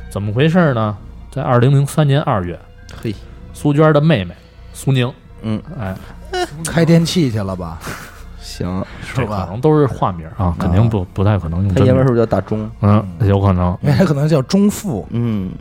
[0.10, 0.96] 怎么回事呢？
[1.32, 2.60] 在二零零三年二月，
[3.02, 3.14] 嘿，
[3.54, 4.34] 苏娟的妹妹
[4.74, 5.96] 苏宁，嗯，哎，
[6.66, 7.80] 开电器去了吧？
[8.40, 9.48] 行，这可是吧？
[9.52, 11.86] 能都是化名啊，肯定不不太可能用真名。
[11.86, 12.70] 他爷们儿是不是叫大钟？
[12.82, 13.78] 嗯，有可能。
[13.82, 15.52] 因为他可能叫钟富，嗯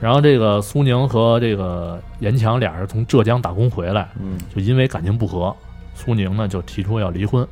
[0.00, 5.54] 然后这个苏宁和这个严强俩人从浙江打工回来，嗯就因为感情不和，
[5.94, 7.46] 苏宁呢就提出要离婚，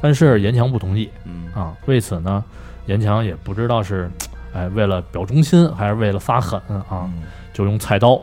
[0.00, 1.74] 但是严强不同意嗯啊。
[1.86, 2.44] 为此呢，
[2.86, 4.10] 严强也不知道是
[4.52, 8.20] 哎，为了表忠心还是为了发狠啊，嗯就用菜刀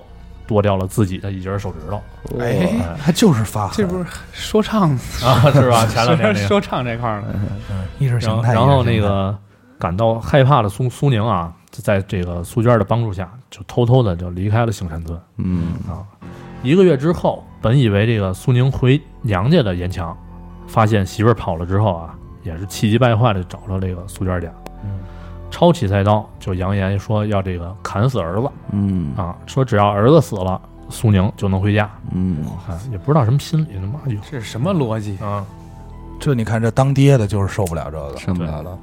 [0.47, 2.01] 剁掉了自己的一截手指头。
[2.39, 4.91] 哎，哎他就是发狠，这不是说唱
[5.23, 5.85] 啊，是吧？
[5.87, 7.27] 前两天那个 说唱这块儿的，
[7.71, 8.53] 嗯意识形态。
[8.53, 9.35] 然后那个
[9.79, 16.05] 感到害怕的苏苏宁啊，就在这个苏娟的帮助下，就偷偷的就离开了兴山村嗯啊。
[16.63, 20.15] 一个月之后，本以为这个苏宁回娘家的严强，
[20.67, 24.47] 发现媳妇儿跑了之后啊，也是气急败坏的找到这个苏娟家，
[24.83, 24.99] 嗯。
[25.51, 29.13] 抄起菜刀就扬言说要这个砍死儿子嗯。
[29.15, 30.59] 啊，说只要儿子死了，
[30.89, 35.17] 苏宁就能回家嗯，啊，也不知道什么心理，他妈就这是什么逻辑？
[35.23, 35.45] 啊，
[36.19, 38.77] 这你看，这当爹的就是受不了这个，受不了了，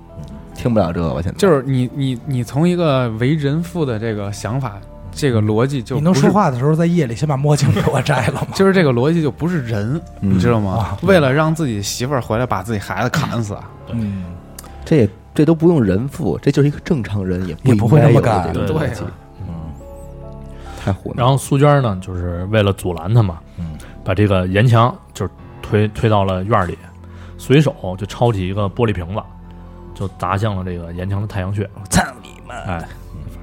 [0.54, 1.20] 听不了这个吧？
[1.20, 1.36] 现在。
[1.36, 4.80] 就是你你你从一个为人父的这个想法，
[5.12, 8.48] 这个逻辑就你能说话的时候，在夜里先把墨镜给我摘了吗？
[8.54, 10.98] 就是这个逻辑就不是人，嗯你知道吗啊？
[11.02, 13.56] 为了让自己媳妇儿回来把自己孩子砍死，
[13.90, 14.24] 嗯，
[14.84, 19.54] 这也这都不用人父，这就是一个正常人也也不会应该有的那么干对这个逻辑对啊
[20.84, 21.16] 太胡闹。
[21.18, 26.76] 然后苏娟呢，就是为了阻拦他嘛，嗯把这个严强就是推推到了院里，
[27.38, 29.22] 随手就抄起一个玻璃瓶子，
[29.94, 31.68] 就砸向了这个严强的太阳穴。
[31.88, 32.54] 操你妈！
[32.54, 32.88] 哎，反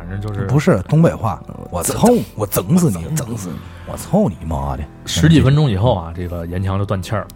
[0.09, 3.55] 正就是不是东北话，我操，我整死你，整死你，
[3.91, 4.83] 我操你妈的！
[5.05, 7.27] 十几分钟以后啊，这个严强就断气儿了。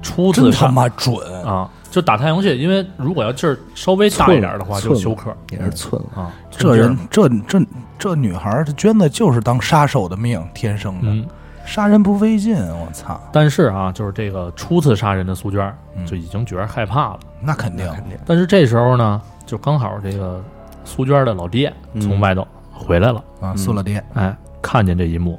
[0.00, 1.16] 初真他妈准！
[1.44, 6.30] 啊，就打太阳穴，因为如果要劲儿稍微大一点的话，就休克也是寸，啊。
[6.50, 7.60] 这人，这这
[7.98, 11.26] 这女孩儿，这娟子就是当杀手的命，天生的，嗯，
[11.66, 12.56] 杀人不费劲。
[12.56, 17.20] 我操，但是啊，就是这个初次杀人的苏娟就已经觉得害怕了。
[17.40, 20.42] 那肯定肯定，但是这时候呢，就刚好这个
[20.88, 21.70] 苏娟的老爹
[22.00, 25.38] 从外头回来了，啊，苏老爹，哎，看见这一幕，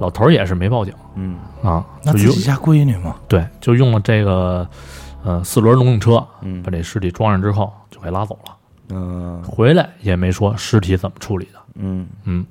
[0.00, 0.92] 老头儿也是没报警。
[1.14, 1.36] 嗯。
[1.62, 4.68] 啊，那自己家闺女嘛，对，就用了这个
[5.22, 6.60] 呃四轮农用车嗯。
[6.62, 8.56] 把这尸体装上之后就给拉走了，
[8.90, 9.40] 嗯。
[9.44, 12.06] 回来也没说尸体怎么处理的，嗯。
[12.24, 12.44] 嗯。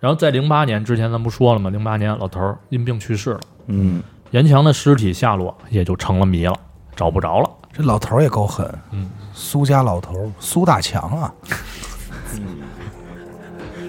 [0.00, 1.68] 然后在零八年之前，咱不说了吗？
[1.68, 4.02] 零八年老头儿因病去世了，嗯。
[4.30, 6.54] 严强的尸体下落也就成了谜了，
[6.96, 7.50] 找不着了。
[7.76, 11.34] 这老头儿也够狠，嗯，苏家老头儿苏大强啊，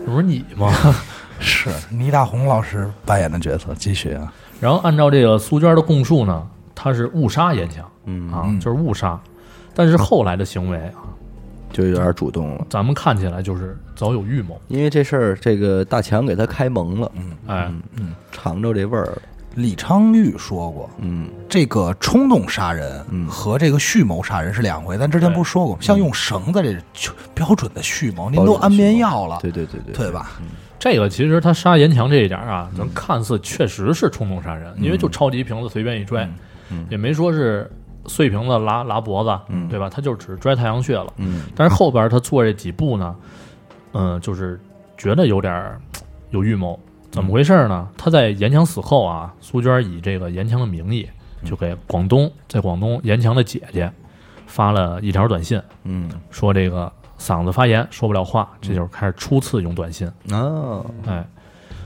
[0.05, 0.71] 这不是你吗？
[1.39, 9.19] 是倪大红老师扮演的角色，继续啊，然后按照这个苏娟的供述呢，他是误杀严强嗯啊，嗯就是误杀。
[9.75, 11.03] 但是后来的行为啊，
[11.73, 14.59] 就有点主动了，咱们看起来就是早有预谋。
[14.69, 19.21] 因为这事儿，这个大强给他开蒙了，嗯哎，嗯尝着这味儿了，
[19.55, 24.97] 李昌钰说过，嗯这个冲动杀人嗯和这个蓄谋杀人是两回。
[24.97, 25.81] 咱之前不是说过吗？
[25.81, 30.31] 像用绳子这就标准的蓄谋，您都安眠药了，对对对对对吧？
[30.77, 36.29] 这个其实他杀严强这一点啊，咱看似确实是冲动杀人，因为就抄起一瓶子随便一拽，
[36.69, 37.71] 嗯也没说是
[38.07, 39.89] 碎瓶子拉拉脖子，嗯对吧？
[39.89, 41.07] 他就只是拽太阳穴了。
[41.17, 43.15] 嗯但是后边他做这几步呢，
[43.93, 44.59] 嗯、就是
[44.97, 45.79] 觉得有点儿
[46.31, 46.77] 有预谋。
[47.15, 47.87] 怎么回事呢？
[47.97, 51.07] 他在严强死后啊，苏娟以这个严强的名义，
[51.45, 53.89] 就给广东在广东严强的姐姐
[54.45, 61.25] 发了一条短信，嗯说这个嗓子发炎说不了话，这就是开始初次用短信，哦哎，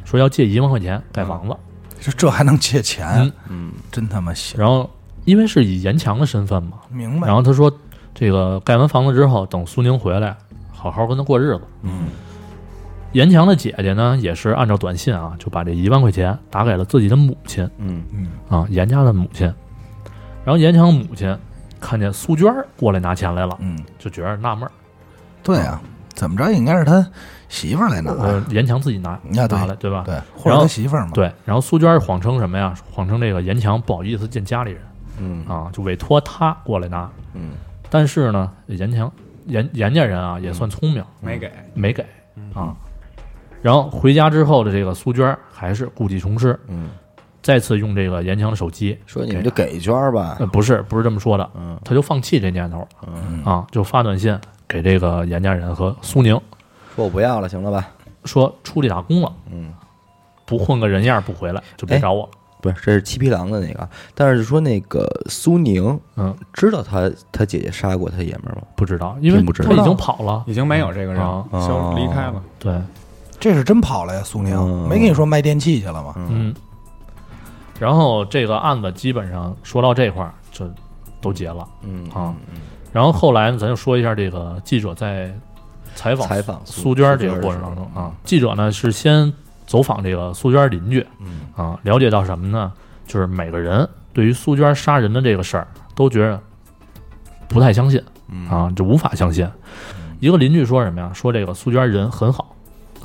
[0.03, 1.55] 说要借一万块钱盖房子，
[2.01, 3.31] 这这还能借钱嗯？
[3.49, 4.59] 嗯真他妈行！
[4.59, 4.89] 然后
[5.25, 7.35] 因为是以严强的身份嘛，明白然？
[7.35, 7.71] 后他说
[8.15, 10.35] 这个盖完房子之后，等苏宁回来，
[10.71, 11.61] 好好跟他过日子。
[11.83, 12.07] 嗯
[13.13, 19.45] 严强的姐姐呢，也是按照短信啊，就把这一万块钱打给了自己的母亲嗯嗯，啊，严家的母亲。
[20.45, 21.36] 然后严强母亲
[21.80, 24.72] 看见苏娟儿过来拿钱来了，嗯，就觉得纳闷儿，
[25.43, 25.82] 对啊，
[26.13, 27.06] 怎么着应该是他
[27.50, 30.04] 媳妇儿来拿，呃，严强自己拿啊对拿来，对吧？
[30.06, 31.12] 对，或者他媳妇儿嘛。
[31.13, 32.74] 对，然后苏娟儿谎称什么呀？
[32.91, 34.82] 谎称这个严强不好意思见家里人
[35.19, 37.10] 嗯啊，就委托他过来拿。
[37.34, 37.52] 嗯
[37.89, 39.12] 但是呢，严强
[39.48, 42.06] 严严家人啊也算聪明，没给，没给
[42.54, 42.76] 啊。
[43.62, 46.89] 然后回家之后的这个苏娟儿还是故技重施，嗯，
[47.41, 54.38] 再次用这个严强的手机，说你们就给一圈儿吧呃，，不是不是这么说的，嗯他就放弃这念头嗯，啊，就发短信
[54.68, 56.39] 给这个严家人和苏宁
[56.95, 57.88] 说我不要了，行了吧？
[58.26, 59.74] 说出去打工了，嗯，
[60.45, 62.30] 不混个人样不回来就别哎找我了。
[62.62, 68.64] 不是，这是七匹狼的那个，但是说那个苏宁嗯，知道他他姐姐杀过他爷们儿吗？
[68.76, 70.43] 不知道，因为并不知道他已经跑了。
[70.45, 72.43] 已经没有这个人啊了，消离开了。
[72.60, 72.74] 对，
[73.39, 74.55] 这是真跑了呀，苏宁。
[74.55, 74.87] 嗯。
[74.89, 76.13] 没跟你说卖电器去了吗？
[76.17, 76.53] 嗯。
[77.79, 80.69] 然后这个案子基本上说到这块儿就
[81.21, 81.67] 都结了。
[81.83, 82.35] 嗯啊。
[82.91, 85.33] 然后后来呢，咱就说一下这个记者在
[85.95, 89.31] 采访采访苏娟这个过程当中啊，记者呢是先
[89.65, 91.41] 走访这个苏娟邻居，嗯。
[91.55, 92.71] 啊，了解到什么呢？
[93.07, 96.39] 就是每个人对于苏娟杀人的这个事儿都觉得
[97.47, 98.49] 不太相信嗯。
[98.49, 99.49] 啊，就无法相信，
[100.19, 101.11] 一个邻居说什么呀？
[101.13, 102.49] 说这个苏娟人很好，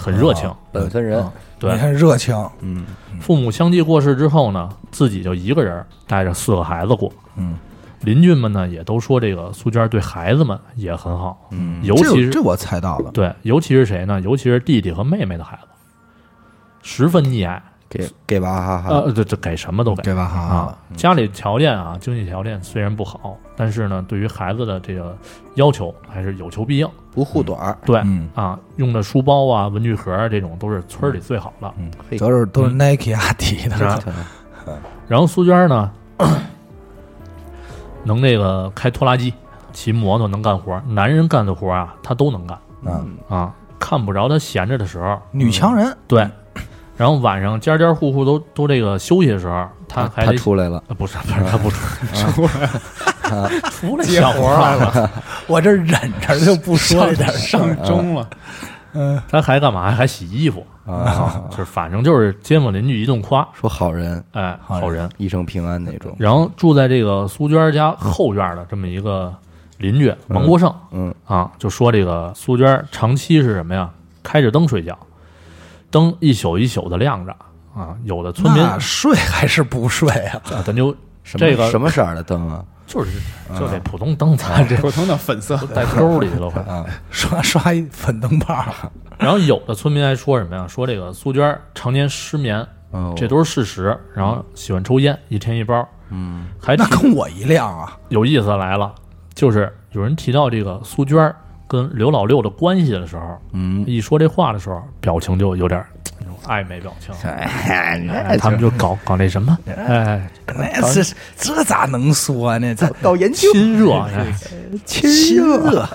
[0.05, 0.53] 很热情。
[0.71, 1.25] 本分人，
[1.59, 1.73] 对。
[1.73, 2.85] 你，看热情，嗯。
[3.21, 7.11] 父母相继过世之后呢，自己就一个人带着四个孩子过。
[7.37, 7.57] 嗯，
[8.03, 11.83] 邻居们呢也都说这个苏娟对孩子们也很好，嗯。
[11.85, 14.21] 尤其是这这我猜到了，对，尤其是谁呢？
[14.21, 15.69] 尤其是弟弟和妹妹的孩子，
[16.83, 17.63] 十分溺爱。
[17.89, 20.27] 给给娃哈哈，呃，这这给什么都给给娃？
[20.27, 20.79] 哈啊。
[20.97, 25.17] 家里条件啊，经济条件虽然不好，但是呢，对于孩子的这个
[25.55, 26.89] 要求还是有求必应。
[27.13, 31.73] 不护短儿，对嗯啊，用的书包啊、文具盒啊这种都是村里最好的。
[32.11, 34.01] 嘿都是都是嗯 Nike、阿迪的，是吧
[35.07, 35.93] 然后苏娟呢，
[38.03, 39.33] 能那个开拖拉机、
[39.73, 40.83] 骑摩托，能干活。
[40.89, 43.55] 男人干的活啊，她都能干嗯，啊。
[43.79, 46.29] 看不着她闲着的时候，女强人，对。
[46.97, 51.77] 然后晚上家家户户都都这个休息的时候，他还他得出来了，呃不是不是他不出
[52.33, 55.11] 出来出来接小活来了，
[55.49, 55.89] 我这忍
[56.21, 58.29] 着就不说这点，上钟了，
[58.93, 59.21] 嗯。
[59.29, 59.91] 他还干嘛？
[59.91, 60.65] 还洗衣服。
[60.87, 64.83] 啊，就是反正就是街坊邻居一顿夸，说好人，哎，好人。
[64.83, 65.11] 好人。
[65.17, 69.35] 一生平安那种，然后住在这个苏娟家后院的这么一个
[69.79, 71.15] 邻居王国胜嗯。
[71.25, 73.89] 啊，就说这个苏娟长期是什么呀？
[74.23, 74.95] 开着灯睡觉，
[75.95, 77.33] 灯一宿一宿的亮着
[77.75, 77.95] 啊。
[78.05, 80.41] 有的村民那睡还是不睡啊？
[80.53, 80.91] 啊，咱就
[81.23, 82.65] 什么这个什么色儿的灯啊？
[82.87, 83.13] 就是
[83.59, 86.61] 就这普通灯， 咱这普通的粉色都带沟里去了快。
[86.65, 88.63] 啊，刷刷一粉灯泡，
[89.19, 90.67] 然后有的村民还说什么呀？
[90.69, 93.99] 说这个苏娟常年失眠，哦这都是事实。
[94.15, 97.97] 然后喜欢抽烟，一天一包，嗯还提那跟我一辆啊！
[98.11, 98.95] 有意思来了，
[99.33, 101.35] 就是有人提到这个苏娟儿
[101.75, 103.23] 跟刘老六的关系的时候，
[103.53, 105.85] 嗯，一说这话的时候，表情就有点
[106.21, 107.13] 那种暧昧表情。
[107.29, 112.75] 哎，哎他们就搞搞那什么，哎，那是这咋能说呢？
[112.75, 114.33] 这搞研究亲热，哎
[114.85, 115.87] 亲热，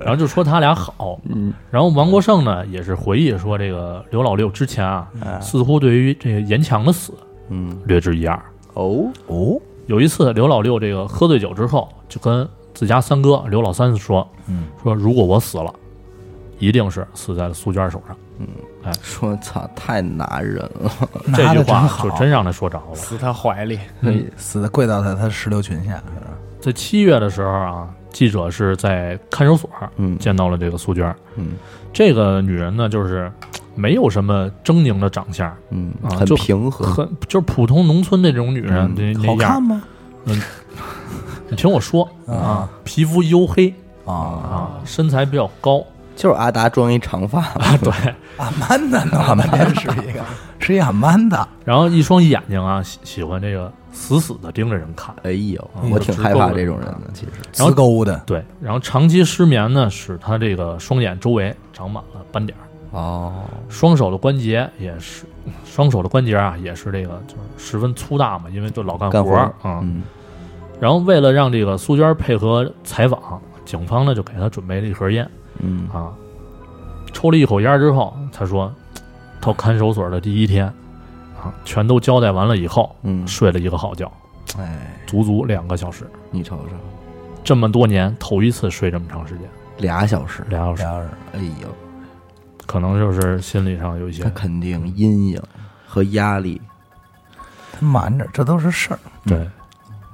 [0.00, 1.18] 然后就说他俩好。
[1.24, 5.08] 嗯然后王国胜呢也是回忆说，这个刘老六之前啊，
[5.40, 7.12] 似乎对于这个严强的死
[7.48, 8.40] 嗯，略知一二。
[8.74, 12.46] 哦，哦，有一次，刘老六这个喝醉酒之后，就跟
[12.76, 15.72] 自家三哥刘老三说，嗯，说如果我死了，
[16.58, 18.14] 一定是死在了苏娟手上。
[18.38, 18.46] 嗯，
[18.84, 20.90] 哎说操，太拿人了，
[21.34, 22.94] 这句话就真让他说着了。
[22.94, 25.98] 死他怀里， 嗯，死的跪到他他石榴裙下，
[26.60, 31.16] 在七月的时候啊，记者是在看守所嗯见到了这个苏娟。
[31.36, 31.52] 嗯
[31.94, 33.32] 这个女人呢，就是
[33.74, 39.62] 没有什么狰狞的长相，嗯，很平和，很就是普通农村那种女人嗯那那样好看。
[39.62, 39.82] 吗？
[41.48, 43.72] 你听我说啊，皮肤黝黑
[44.04, 45.84] 啊，啊，身材比较高。
[46.16, 47.92] 就是阿达装一长发啊，对，
[48.38, 49.18] 阿曼达呢？
[49.18, 50.24] 阿曼达是一个，
[50.58, 51.46] 是一阿曼达。
[51.62, 55.14] 然后一双眼睛啊，喜喜欢这个死死的盯着人看。
[55.24, 62.64] 哎呦，嗯我挺害怕这种人的，其实，然后勾的，对，然后长期失眠呢，使他这个双眼周围长满了斑点儿，
[62.98, 63.34] 哦，
[63.68, 65.26] 双手的关节也是，
[65.66, 69.52] 双手的关节啊也是这个就是十分粗大嘛，因为就老干干活啊。
[69.82, 70.02] 嗯
[70.80, 75.28] 然后为了让这个苏娟配合采访，警方呢就给他准备了一盒烟。
[75.58, 75.88] 嗯。
[75.92, 76.12] 啊。
[77.12, 78.70] 抽了一口烟之后，他说，
[79.40, 80.66] 到看守所的第一天。
[81.36, 84.10] 啊，全都交代完了以后，嗯，睡了一个好觉，
[84.58, 86.06] 哎，足足两个小时。
[86.30, 86.72] 你瞅瞅，
[87.44, 89.46] 这么多年头一次睡这么长时间，
[89.76, 91.68] 俩小时，俩小时，俩人哎呦，
[92.66, 95.42] 可能就是心理上有一些他肯定阴影
[95.86, 96.60] 和压力，
[97.70, 98.98] 他瞒着，这都是事儿。
[99.26, 99.46] 对。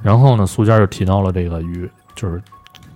[0.02, 2.42] 然后呢，苏娟就提到了这个与就是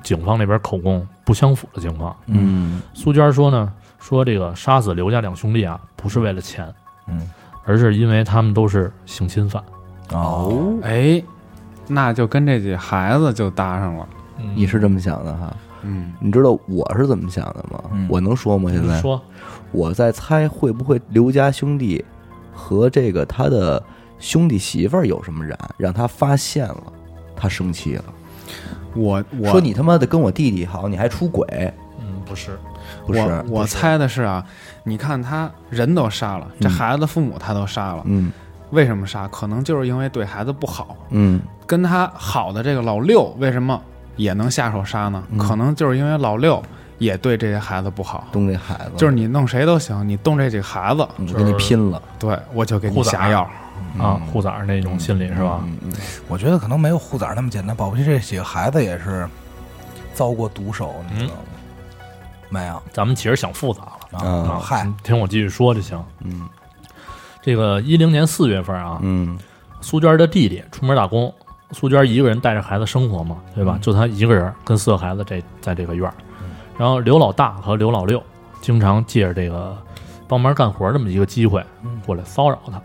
[0.03, 2.15] 警方那边口供不相符的情况。
[2.27, 6.73] 嗯苏娟说呢，说这个杀死刘家两兄弟啊，不是为了钱，
[7.07, 7.31] 嗯，
[7.65, 9.63] 而是因为他们都是性侵犯。
[10.11, 11.23] 哦，哎，
[11.87, 14.09] 那就跟这几孩子就搭上了。
[14.39, 15.57] 嗯你是这么想的哈？
[15.83, 17.83] 嗯，你知道我是怎么想的吗？
[17.93, 18.71] 嗯我能说吗？
[18.71, 19.21] 现在你说
[19.73, 22.05] 我在猜会不会刘家兄弟
[22.53, 23.83] 和这个他的
[24.19, 26.83] 兄弟媳妇儿有什么染，让他发现了，
[27.37, 28.05] 他生气了，
[28.95, 31.47] 我我说你他妈的跟我弟弟好，你还出轨，
[32.01, 32.59] 嗯，不是，
[33.07, 33.21] 不是？
[33.21, 34.45] 我我猜的是啊，
[34.85, 38.33] 你看他人都杀了，这嗯孩子父母他都杀了，嗯
[38.71, 39.29] 为什么杀？
[39.29, 40.97] 可能就是因为对孩子不好。
[41.11, 43.81] 嗯跟他好的这个老六为什么
[44.17, 45.23] 也能下手杀呢？
[45.31, 46.63] 嗯可能就是因为老六
[46.99, 48.27] 也对这些孩子不好。
[48.33, 53.51] 动这孩子，就是你弄谁都行，你动这几个孩子，我跟你拼了，对我就给你护崽儿下药。
[53.99, 55.61] 啊，护崽儿那种心理是吧？
[55.65, 55.93] 嗯嗯
[56.29, 59.27] 我觉得可能没有护崽儿那么简单，保不齐这几个孩子也是
[60.13, 61.41] 遭过毒手，你知道吗？
[62.49, 64.21] 没有咱们其实想复杂了。
[64.23, 66.03] 嗯啊，嗨，听我继续说就行。
[66.21, 66.49] 嗯
[67.43, 69.39] 这个一零年四月份啊，嗯
[69.81, 71.33] 苏娟的弟弟出门打工，
[71.71, 73.75] 苏娟一个人带着孩子生活嘛，对吧？
[73.77, 76.15] 嗯就她一个人跟四个孩子这在这个院儿，
[76.79, 78.23] 然后刘老大和刘老六
[78.61, 79.77] 经常借着这个
[80.29, 82.81] 帮忙干活这么一个机会嗯过来骚扰他。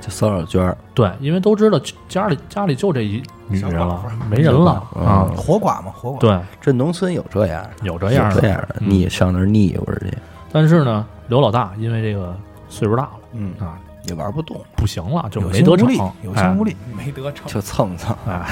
[0.00, 5.30] 就骚扰娟儿，对，因为都知道家里家里就这一女人了没人了嗯啊。
[5.34, 6.18] 活寡嘛，活寡。
[6.18, 8.38] 对，这农村有这样，有这样的。
[8.42, 10.12] 这样的，嗯腻上那儿腻乎着去，
[10.52, 12.36] 但是呢，刘老大因为这个
[12.68, 16.76] 岁数大了嗯啊，也玩不动，不行了，就没得逞有心无力。
[16.94, 18.14] 没得逞，就蹭蹭。
[18.28, 18.46] 哎。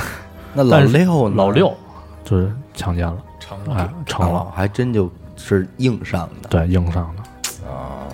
[0.54, 1.28] 那老但是六？
[1.28, 1.76] 老六
[2.24, 6.48] 就是强奸了，成哎了。，成了哦，，还真就是硬上的。
[6.48, 7.22] 对，硬上的。
[7.68, 8.06] 啊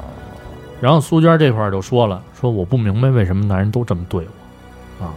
[0.80, 4.24] 然后苏娟这块就说了，说我不明白为什么男人都这么对
[5.00, 5.10] 我，啊，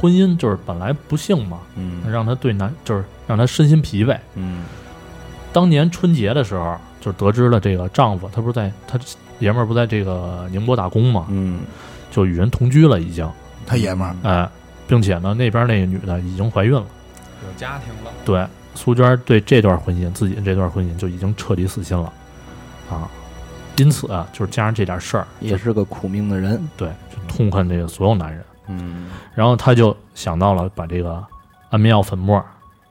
[0.00, 4.16] 婚姻就是本来不幸嘛，嗯让他对男就是让他身心疲惫。
[4.36, 4.64] 嗯
[5.52, 8.98] 当年春节的时候，就得知了这个丈夫，他不是在他
[9.38, 11.60] 爷们儿不在这个宁波打工嘛，嗯
[12.10, 13.30] 就与人同居了已经，
[13.66, 14.48] 他爷们儿，哎，
[14.88, 16.86] 并且呢那边那个女的已经怀孕了。
[17.52, 22.12] 有家庭了，对，苏娟对这段婚姻，自己的这段婚姻就已经彻底死心了，
[22.90, 23.08] 啊，
[23.76, 26.66] 因此啊，就是加上这点事儿，也是个苦命的人。
[26.76, 28.44] 对，就痛恨这个所有男人。
[28.68, 31.22] 嗯然后他就想到了把这个
[31.70, 32.42] 安眠药粉末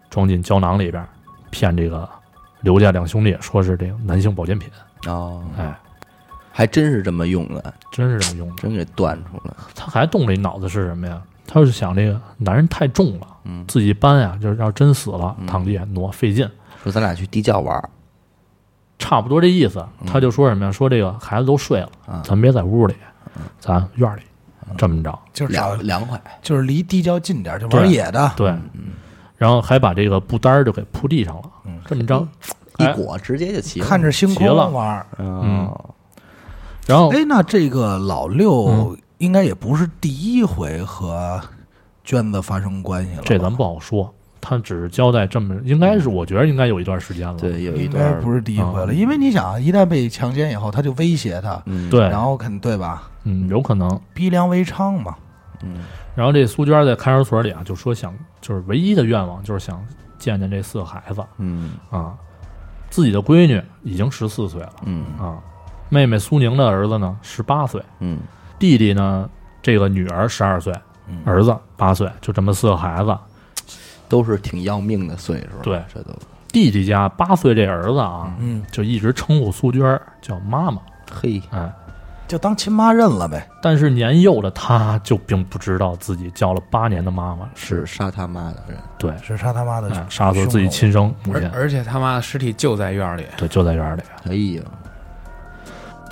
[0.09, 1.03] 装进胶囊里边，
[1.49, 2.07] 骗这个
[2.59, 4.70] 刘家两兄弟说是这个男性保健品。
[5.07, 5.74] 哦，哎，
[6.51, 8.55] 还真是这么用的，真是这么用的。
[8.57, 9.53] 真给断出来。
[9.74, 11.22] 他还动了一脑子是什么呀？
[11.54, 15.45] 他就是想这个男人太重了，嗯，自己搬呀，就是要真死了嗯。
[15.45, 16.49] 躺地下挪费劲，
[16.82, 17.89] 说咱俩去地窖玩儿。
[18.97, 19.86] 差不多这意思。
[20.08, 20.72] 他就说什么呀？
[20.72, 22.95] 说这个孩子都睡了，啊，咱别在屋里，
[23.60, 24.22] 咱院里
[24.78, 25.20] 这么着。
[25.34, 26.22] 就是凉凉快。
[26.41, 28.32] 就是离地窖近点儿，就玩野的。
[28.38, 28.56] 对，
[29.36, 31.43] 然后还把这个布单儿就给铺地上了，
[31.86, 32.26] 这么着，
[32.78, 32.91] 哎。
[32.91, 33.86] 一裹直接就齐了。
[33.86, 35.06] 看着星空玩。
[35.18, 35.70] 嗯，
[36.88, 38.38] 然后哎，那这个老嗯。
[38.38, 41.39] 六应该也不是第一回和
[42.03, 44.11] 娟子发生关系了，这咱不好说，
[44.41, 47.38] 他只是交代这么，应该是我觉得应该有一段时间了。
[47.38, 53.09] 对，有一应该不是第一回了，因为你想，一旦被强奸以后，他就威胁他，嗯，对，然后肯对吧？
[53.24, 54.01] 嗯，有可能。
[54.13, 55.15] 逼良为娼嘛。
[55.63, 55.78] 嗯
[56.15, 59.82] 然后这苏娟在看守所里啊，就说想，就是唯一的愿望就是想
[60.17, 62.13] 见见这四个孩子嗯啊。
[62.89, 65.38] 自己的闺女已经十四岁了嗯啊，
[65.88, 68.19] 妹妹苏宁的儿子呢十八岁，嗯
[68.62, 69.30] 弟弟呢
[69.62, 70.72] 这个女儿十二岁，
[71.09, 73.18] 嗯儿子八岁，就这么四个孩子。
[74.07, 75.64] 都是挺要命的岁数。
[75.64, 76.12] 对这都
[76.49, 81.72] 弟弟家八岁这儿子啊，嗯，就一直称呼苏娟儿叫妈妈，嘿，哎，
[82.28, 83.47] 就当亲妈认了呗。
[83.62, 88.78] 但是年幼的他就并不知道自己叫了八年的妈妈是杀他妈的人。
[88.99, 94.01] 对，是杀他妈的哎，杀死自己亲生母亲，而而且他妈的尸体就在院里，对，就在院里。
[94.26, 94.64] 哎呀，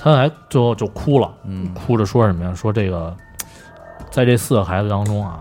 [0.02, 2.54] 他还最后就哭了，嗯哭着说什么呀？
[2.56, 3.16] 说这个，
[4.10, 5.40] 在这四个孩子当中啊，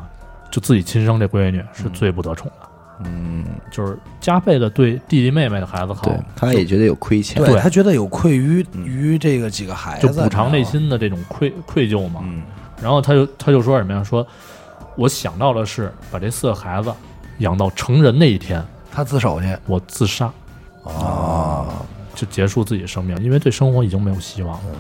[0.50, 2.68] 就自己亲生这闺女是最不得宠的，
[3.04, 7.42] 嗯，就是加倍的对弟弟妹妹的孩子好对，，他也觉得有亏欠。
[7.44, 10.64] 对他觉得有愧于嗯于这个几个孩子，就补偿内。
[10.64, 12.20] 心的这种愧愧疚嘛。
[12.24, 12.42] 嗯
[12.80, 14.04] 然后他就他就说什么呀？
[14.04, 14.24] 说
[14.94, 16.92] 我想到的是把这四个孩子
[17.38, 20.30] 养到成人那一天，他自首去我自杀，
[20.84, 21.66] 哦，
[22.18, 24.74] 就结束自己生命，因为对生活已经没有希望了。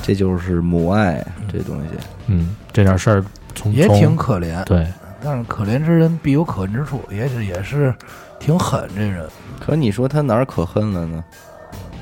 [0.00, 1.22] 这就是母爱
[1.52, 1.88] 这东西。
[2.28, 3.22] 嗯，这点事儿
[3.54, 4.64] 从从也挺可怜。
[4.64, 4.86] 对，
[5.22, 7.94] 但是可怜之人必有可恨之处，也是也是
[8.38, 9.28] 挺狠这人。
[9.60, 11.22] 可你说他哪儿可恨了呢？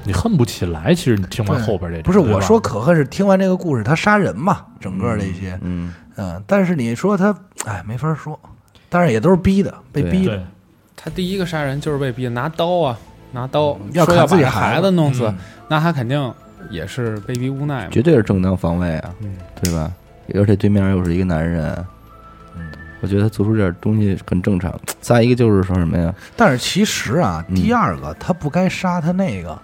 [0.04, 0.94] 你恨不起来。
[0.94, 8.38] 其实你听完后边这不是我说可恨是听完这个故事他杀人嘛，整个这些，嗯，嗯，但是你说他，哎，没法说。
[8.88, 10.40] 但是也都是逼的，被逼的。
[10.96, 12.98] 他第一个杀人就是被逼的，拿刀啊，
[13.32, 16.34] 拿刀要砍说要把自己孩子弄死，嗯那他肯定
[16.70, 17.90] 也是被逼无奈嘛。
[17.90, 19.92] 绝对是正当防卫啊，嗯对吧？
[20.34, 21.72] 而且对面又是一个男人，
[22.56, 22.70] 嗯，
[23.00, 24.74] 我觉得他做出这点东西很正常。
[25.00, 26.14] 再一个就是说什么呀？
[26.36, 29.58] 但是其实啊，嗯第二个他不该杀他那个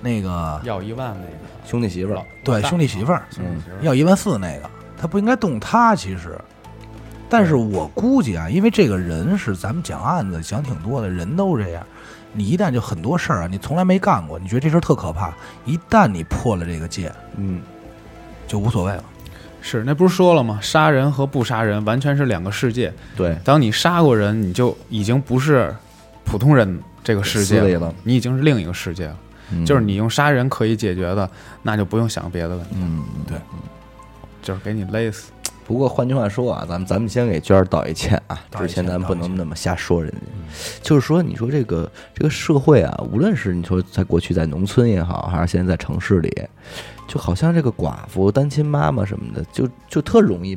[0.00, 5.94] 那个要一万那个兄弟媳妇儿，对兄弟媳妇儿兄弟媳妇儿要一万四那个，他不应该动他。
[5.94, 6.38] 其实，
[7.28, 11.84] 但是我估计啊，因为这个人是咱们讲案子讲挺多的，人都这样。
[12.36, 15.32] 你一旦就很多事儿啊，你从来没干过，你觉得这事儿特可怕，
[15.64, 17.60] 一旦你破了这个戒，嗯，
[18.46, 19.04] 就无所谓了。
[19.62, 20.60] 是那不是说了吗？
[20.62, 22.92] 杀人和不杀人完全是两个世界。
[23.16, 25.74] 对，当你杀过人，你就已经不是
[26.24, 29.16] 普通人这个世界了你已经是另一个世界了。
[29.52, 31.28] 嗯就是你用杀人可以解决的，
[31.62, 33.38] 那就不用想别的问题，嗯，对，
[34.42, 35.30] 就是给你勒死。
[35.66, 40.18] 不过换句话说啊，咱们咱们先给娟儿道一歉啊，之前咱们不能那么瞎说人家。
[40.80, 46.32] 就是说，你说这个这个社会啊，无论是你说在过去在农村也好，还是现在在城市里，
[47.08, 50.56] 就好像这个寡妇、单亲妈妈什么的，就就特容易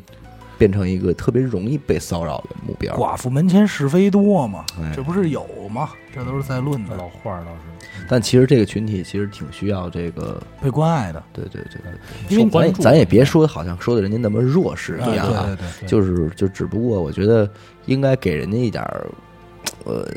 [0.59, 2.93] 变成一个特别容易被骚扰的目标。
[2.95, 5.43] 寡妇门前是非多嘛，哎这不是有
[5.73, 5.89] 吗？
[6.13, 11.23] 这都是在论的，老话儿倒是但其实这个群体其实挺需要这个，被关爱的。
[11.31, 11.91] 对对对对，
[12.29, 17.49] 因为咱咱也别说好像说的人家那么弱势一样啊，对对对，就是就只不过我觉得
[17.85, 19.07] 应该给人家一点儿
[19.85, 20.07] 呃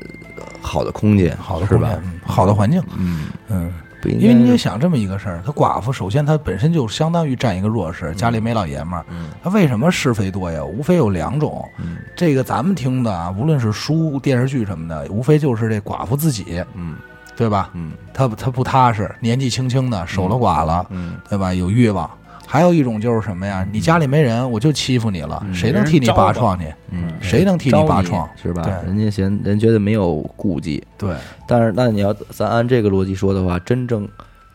[0.60, 2.02] 好的空间，好的是吧？
[2.24, 3.72] 好的环境，嗯，嗯，
[4.02, 10.62] 不应该因为你也想这么一个事儿，她寡妇首先她本身就相当于占一个弱势，家里没老爷们儿，嗯她为什么是非多呀？
[10.62, 16.96] 无非有两种，嗯这个咱们听的啊，无论是书、电视剧什么的，无非就是这寡妇自己，嗯
[17.36, 17.70] 对吧？
[17.74, 21.54] 嗯她她不踏实，年纪轻轻的，守了寡了，嗯对吧？
[21.54, 22.10] 有欲望。
[22.52, 23.66] 还有一种就是什么呀？
[23.72, 26.66] 你家里没人，我就欺负你了，嗯谁能替你拔创去？
[26.90, 28.28] 嗯，谁能替你招你拔创？
[28.36, 28.62] 是吧？
[28.62, 31.14] 对人家嫌人觉得没有顾忌，对，
[31.46, 34.06] 但是那你要咱按这个逻辑说的话，真正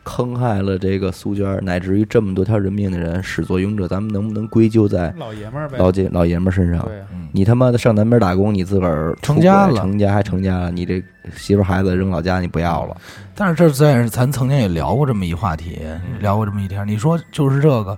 [0.08, 6.86] 坑害了这个苏娟，乃至于这么多条人命的人，始作俑者，咱们能不能归咎在老爷们儿呗，老姐老爷们儿身上？
[6.86, 7.04] 对，
[7.34, 11.04] 你他妈的上南边打工，你自个儿成家了成家还成家了，你这
[11.36, 12.96] 媳妇孩子扔老家你不要了，
[13.36, 15.80] 但是这在咱曾经也聊过这么一话题，
[16.22, 16.88] 聊过这么一天。
[16.88, 17.98] 你说就是这个，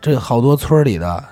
[0.00, 1.24] 这好多村里的，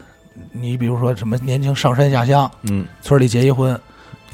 [0.50, 2.84] 你比如说什么年轻上山下乡，嗯。
[3.00, 3.78] 村里结一婚，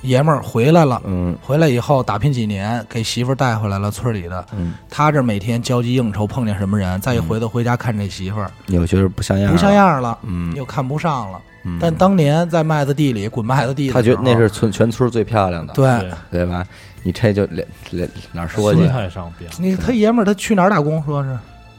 [0.03, 11.39] 爷们儿回来了，嗯回来以后打拼几年，给媳妇儿带回来了村里的，嗯，他这每天交际应酬，碰见什么人，再一回头回家看这媳妇儿有觉得不像样，不像，样了，嗯，又看不上了。
[11.65, 15.87] 嗯但当年在麦子地里滚麦子地他觉得那是村全村最漂亮的，对。
[16.01, 16.65] 对对吧？
[17.03, 18.89] 你这就连连哪儿说去心？
[18.89, 19.57] 态上变了。
[19.61, 21.03] 你他爷们儿他去哪儿打工？
[21.05, 21.37] 说是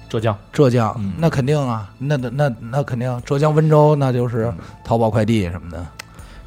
[0.08, 4.54] 浙江浙江，嗯那肯定啊，那那那那肯定，浙江温州那就是
[4.84, 5.86] 淘宝快递什么的。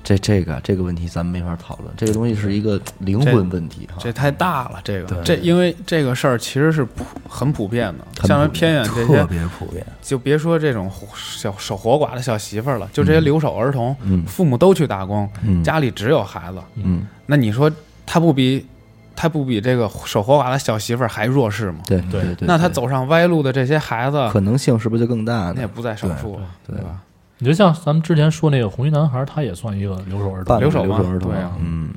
[0.04, 3.98] 这这个这个问题咱们没法讨论，这个东西是一个灵魂问题哈。
[4.00, 17.70] 这太大了，这个对这因为这个事儿其实是普很普遍的，像偏远这些特，别普遍，就别说这种活小守活寡的小媳妇儿了，就这些留守儿童，嗯父母都去打工，嗯家里只有孩子，嗯，那你说
[18.04, 18.66] 他不比
[19.14, 21.78] 他不比这个守活寡的小媳妇儿还弱势吗？
[21.86, 25.52] 对对对对，那他走上歪路的这些孩子，可能性是不是就更大呢？
[25.54, 27.00] 那也不在少数，对对吧？
[27.42, 30.60] 你就像咱们之前说那个红衣男孩，他也算一个留守儿童。
[30.60, 31.92] 留守嘛留守儿童对啊嗯，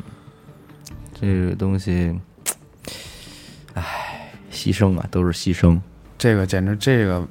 [1.13, 2.19] 这个东西，
[3.75, 5.79] 唉，牺牲啊，都是牺牲。
[6.17, 7.23] 这个简直这个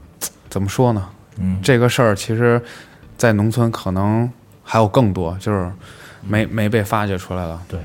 [0.49, 1.09] 怎么说呢？
[1.39, 2.62] 嗯，这个事儿其实，
[3.17, 4.31] 在农村可能
[4.62, 5.69] 还有更多，就是
[6.23, 7.61] 没没被发掘出来了。
[7.67, 7.81] 对，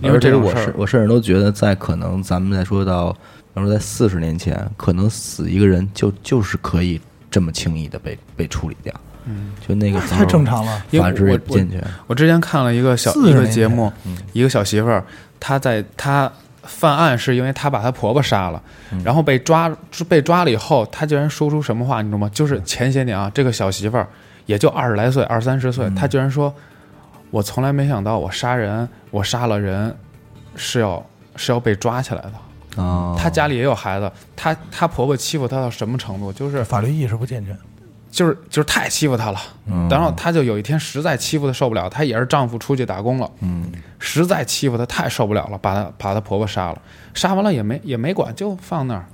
[0.00, 3.18] 因为这个我是我甚至都觉得，在可能咱们再说到，比
[3.60, 6.98] 如说在四十年前，可能死一个人就就是可以
[7.30, 8.94] 这么轻易的被被处理掉。
[9.28, 10.82] 嗯，就那个太正常了。
[10.90, 11.82] 因为法治也我不健全。
[12.06, 15.04] 我之前看了一个小40一个节目，嗯一个小媳妇儿，
[15.38, 16.30] 她在她
[16.62, 19.70] 犯案是因为她把她婆婆杀了，嗯然后被抓
[20.08, 22.30] 被抓了以后，她竟然说出什么话，你知道吗？
[22.32, 24.08] 就是前些年啊，这个小媳妇儿
[24.46, 26.52] 也就二十来岁，二三十嗯岁，她居然说
[27.30, 29.94] ：“我从来没想到我杀人，我杀了人
[30.56, 31.04] 是要
[31.36, 32.32] 是要被抓起来的。”
[32.82, 36.32] 啊，她家里也有孩子，她她婆婆欺负她到什么程度？
[36.32, 37.56] 就是法律意识不健全，
[38.10, 39.38] 就是就是太欺负她了。
[39.70, 46.82] 嗯然后她就有一天实在欺负的受不了，她也是丈夫出去打工了，嗯实在欺负她太受不了了，把她把她婆婆杀了，
[47.14, 49.04] 杀完了也没也没管，就放那儿。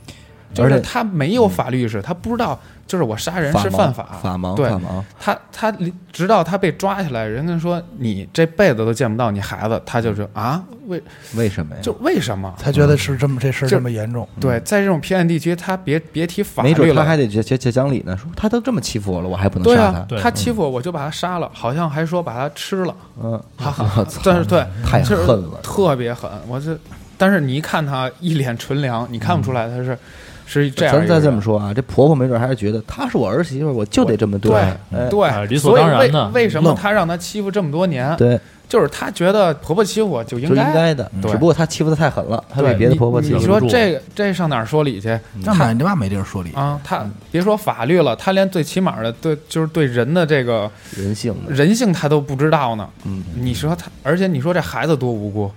[0.54, 5.02] 就是而且她没有法律意识，他不知道，就是我杀人是犯法，法盲对法盲。
[5.18, 5.74] 她她
[6.12, 11.02] 直到他被抓起来，人家说你这辈子都见不到你孩子，他就说啊，为
[11.34, 11.80] 为什么呀？
[11.82, 12.54] 就为什么？
[12.62, 14.26] 他觉得是这么这事儿这么严重。
[14.40, 20.04] 对，在这种偏远地区，他别别提法没律了，准他还得讲讲讲理呢，说他都这么欺负我了，我还不能对啊杀他，？
[20.06, 24.06] 对他欺负我，我就把他杀了，好像还说把他吃了，嗯，哈哈。
[24.22, 26.30] 但 是对，太就是恨了特别狠。
[26.46, 26.78] 我这，
[27.16, 29.98] 但是你一看他一脸纯良，你看不出来他是
[30.46, 31.20] 是这样咱再。
[31.24, 34.78] 这么说啊，这婆婆没准还是觉得她是我儿媳妇，我就得这么对哎
[35.08, 38.14] 对哎，理所当然的为为什么她让她欺负这么多年？
[38.18, 38.38] 对，
[38.68, 40.92] 就是她觉得婆婆欺负我就应就应该。
[40.92, 46.78] 的，只不过她欺负的太狠了，她对比别的婆婆欺负得你说这个这上哪儿说理去那买你妈没地儿说理，啊？
[46.84, 52.86] 她别说法律了，她连最起码的对就是对人的这个人性，人性她都不知道呢。
[53.04, 55.50] 嗯，你说她，而且你说这孩子多无辜，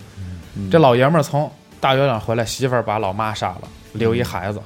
[0.56, 3.62] 嗯这老爷们儿从大月亮回来，媳妇儿把老妈杀了，
[3.92, 4.62] 留一孩子。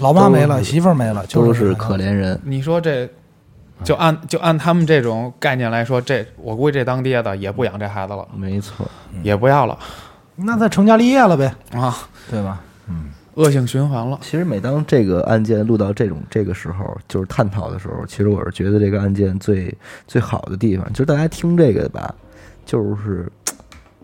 [0.00, 2.38] 老妈没了，媳妇儿没了，就都是可怜人。
[2.44, 3.08] 你说这，
[3.82, 8.86] 就按就按他们这种概念来说，这我估计这当爹的也不养这孩子了，没错，
[9.22, 9.78] 也不要了
[10.36, 11.96] 那他成家立业了呗，啊，
[12.30, 12.60] 对吧？
[13.34, 14.18] 恶性循环了。
[14.22, 19.74] 其实每当这个案件录到这种这个时候，就是探讨的时候，其实我是觉得这个案件最
[20.06, 22.14] 最好的地方，就是大家听这个吧，
[22.64, 23.30] 就是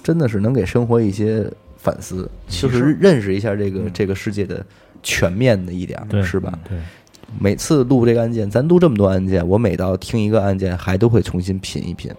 [0.03, 4.62] 真的是能给生活一些反思，就是认识一下这个这个世界的
[5.03, 6.59] 全面的一点儿，是吧？
[6.68, 6.78] 对，
[7.38, 12.11] 每次录这个案件，咱录这么多案件，我每到听一个案件，还都会重新品一品。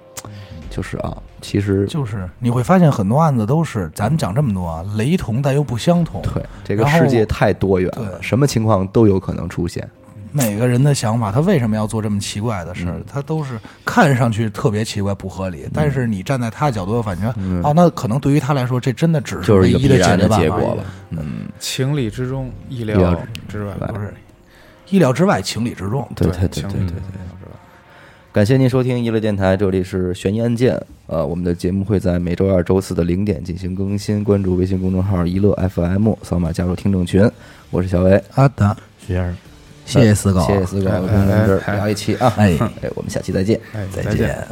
[0.70, 6.20] 就是啊，其实就是你会发现很多案子都是咱们讲这么多啊，雷同但又不相同。
[6.34, 9.88] 对这个世界太多元了，什么情况都有可能出现。
[10.34, 13.00] 每个人的想法，他为什么要做这么奇怪的事儿？
[13.08, 20.84] 他都是看上去特别奇怪、不合理，但是你站在他角度，反正哦，那可能对于他来说，这真的只是一个唯一的必然的解决办法结果了。
[21.12, 23.74] 嗯，情理之中，意意料料之外。
[23.88, 24.12] 不是
[24.90, 26.06] 意料之外，情理之中。
[26.16, 26.94] 对对对对对
[28.32, 30.76] 感谢您收听娱乐电台，这里是悬疑案件。
[31.06, 34.24] 呃，我们的节目会在每周二、周四的零点进行更新。
[34.24, 37.30] 关注微信公众号“娱乐 FM”，扫码加入听众群。
[37.70, 39.53] 我是小伟，阿达，徐先生。
[39.86, 42.34] 谢谢四哥，谢谢四哥，我跟咱们这聊一期啊。
[42.38, 43.60] 哎哎，我们下期再见。
[43.74, 44.16] 哎，再。
[44.16, 44.48] 见。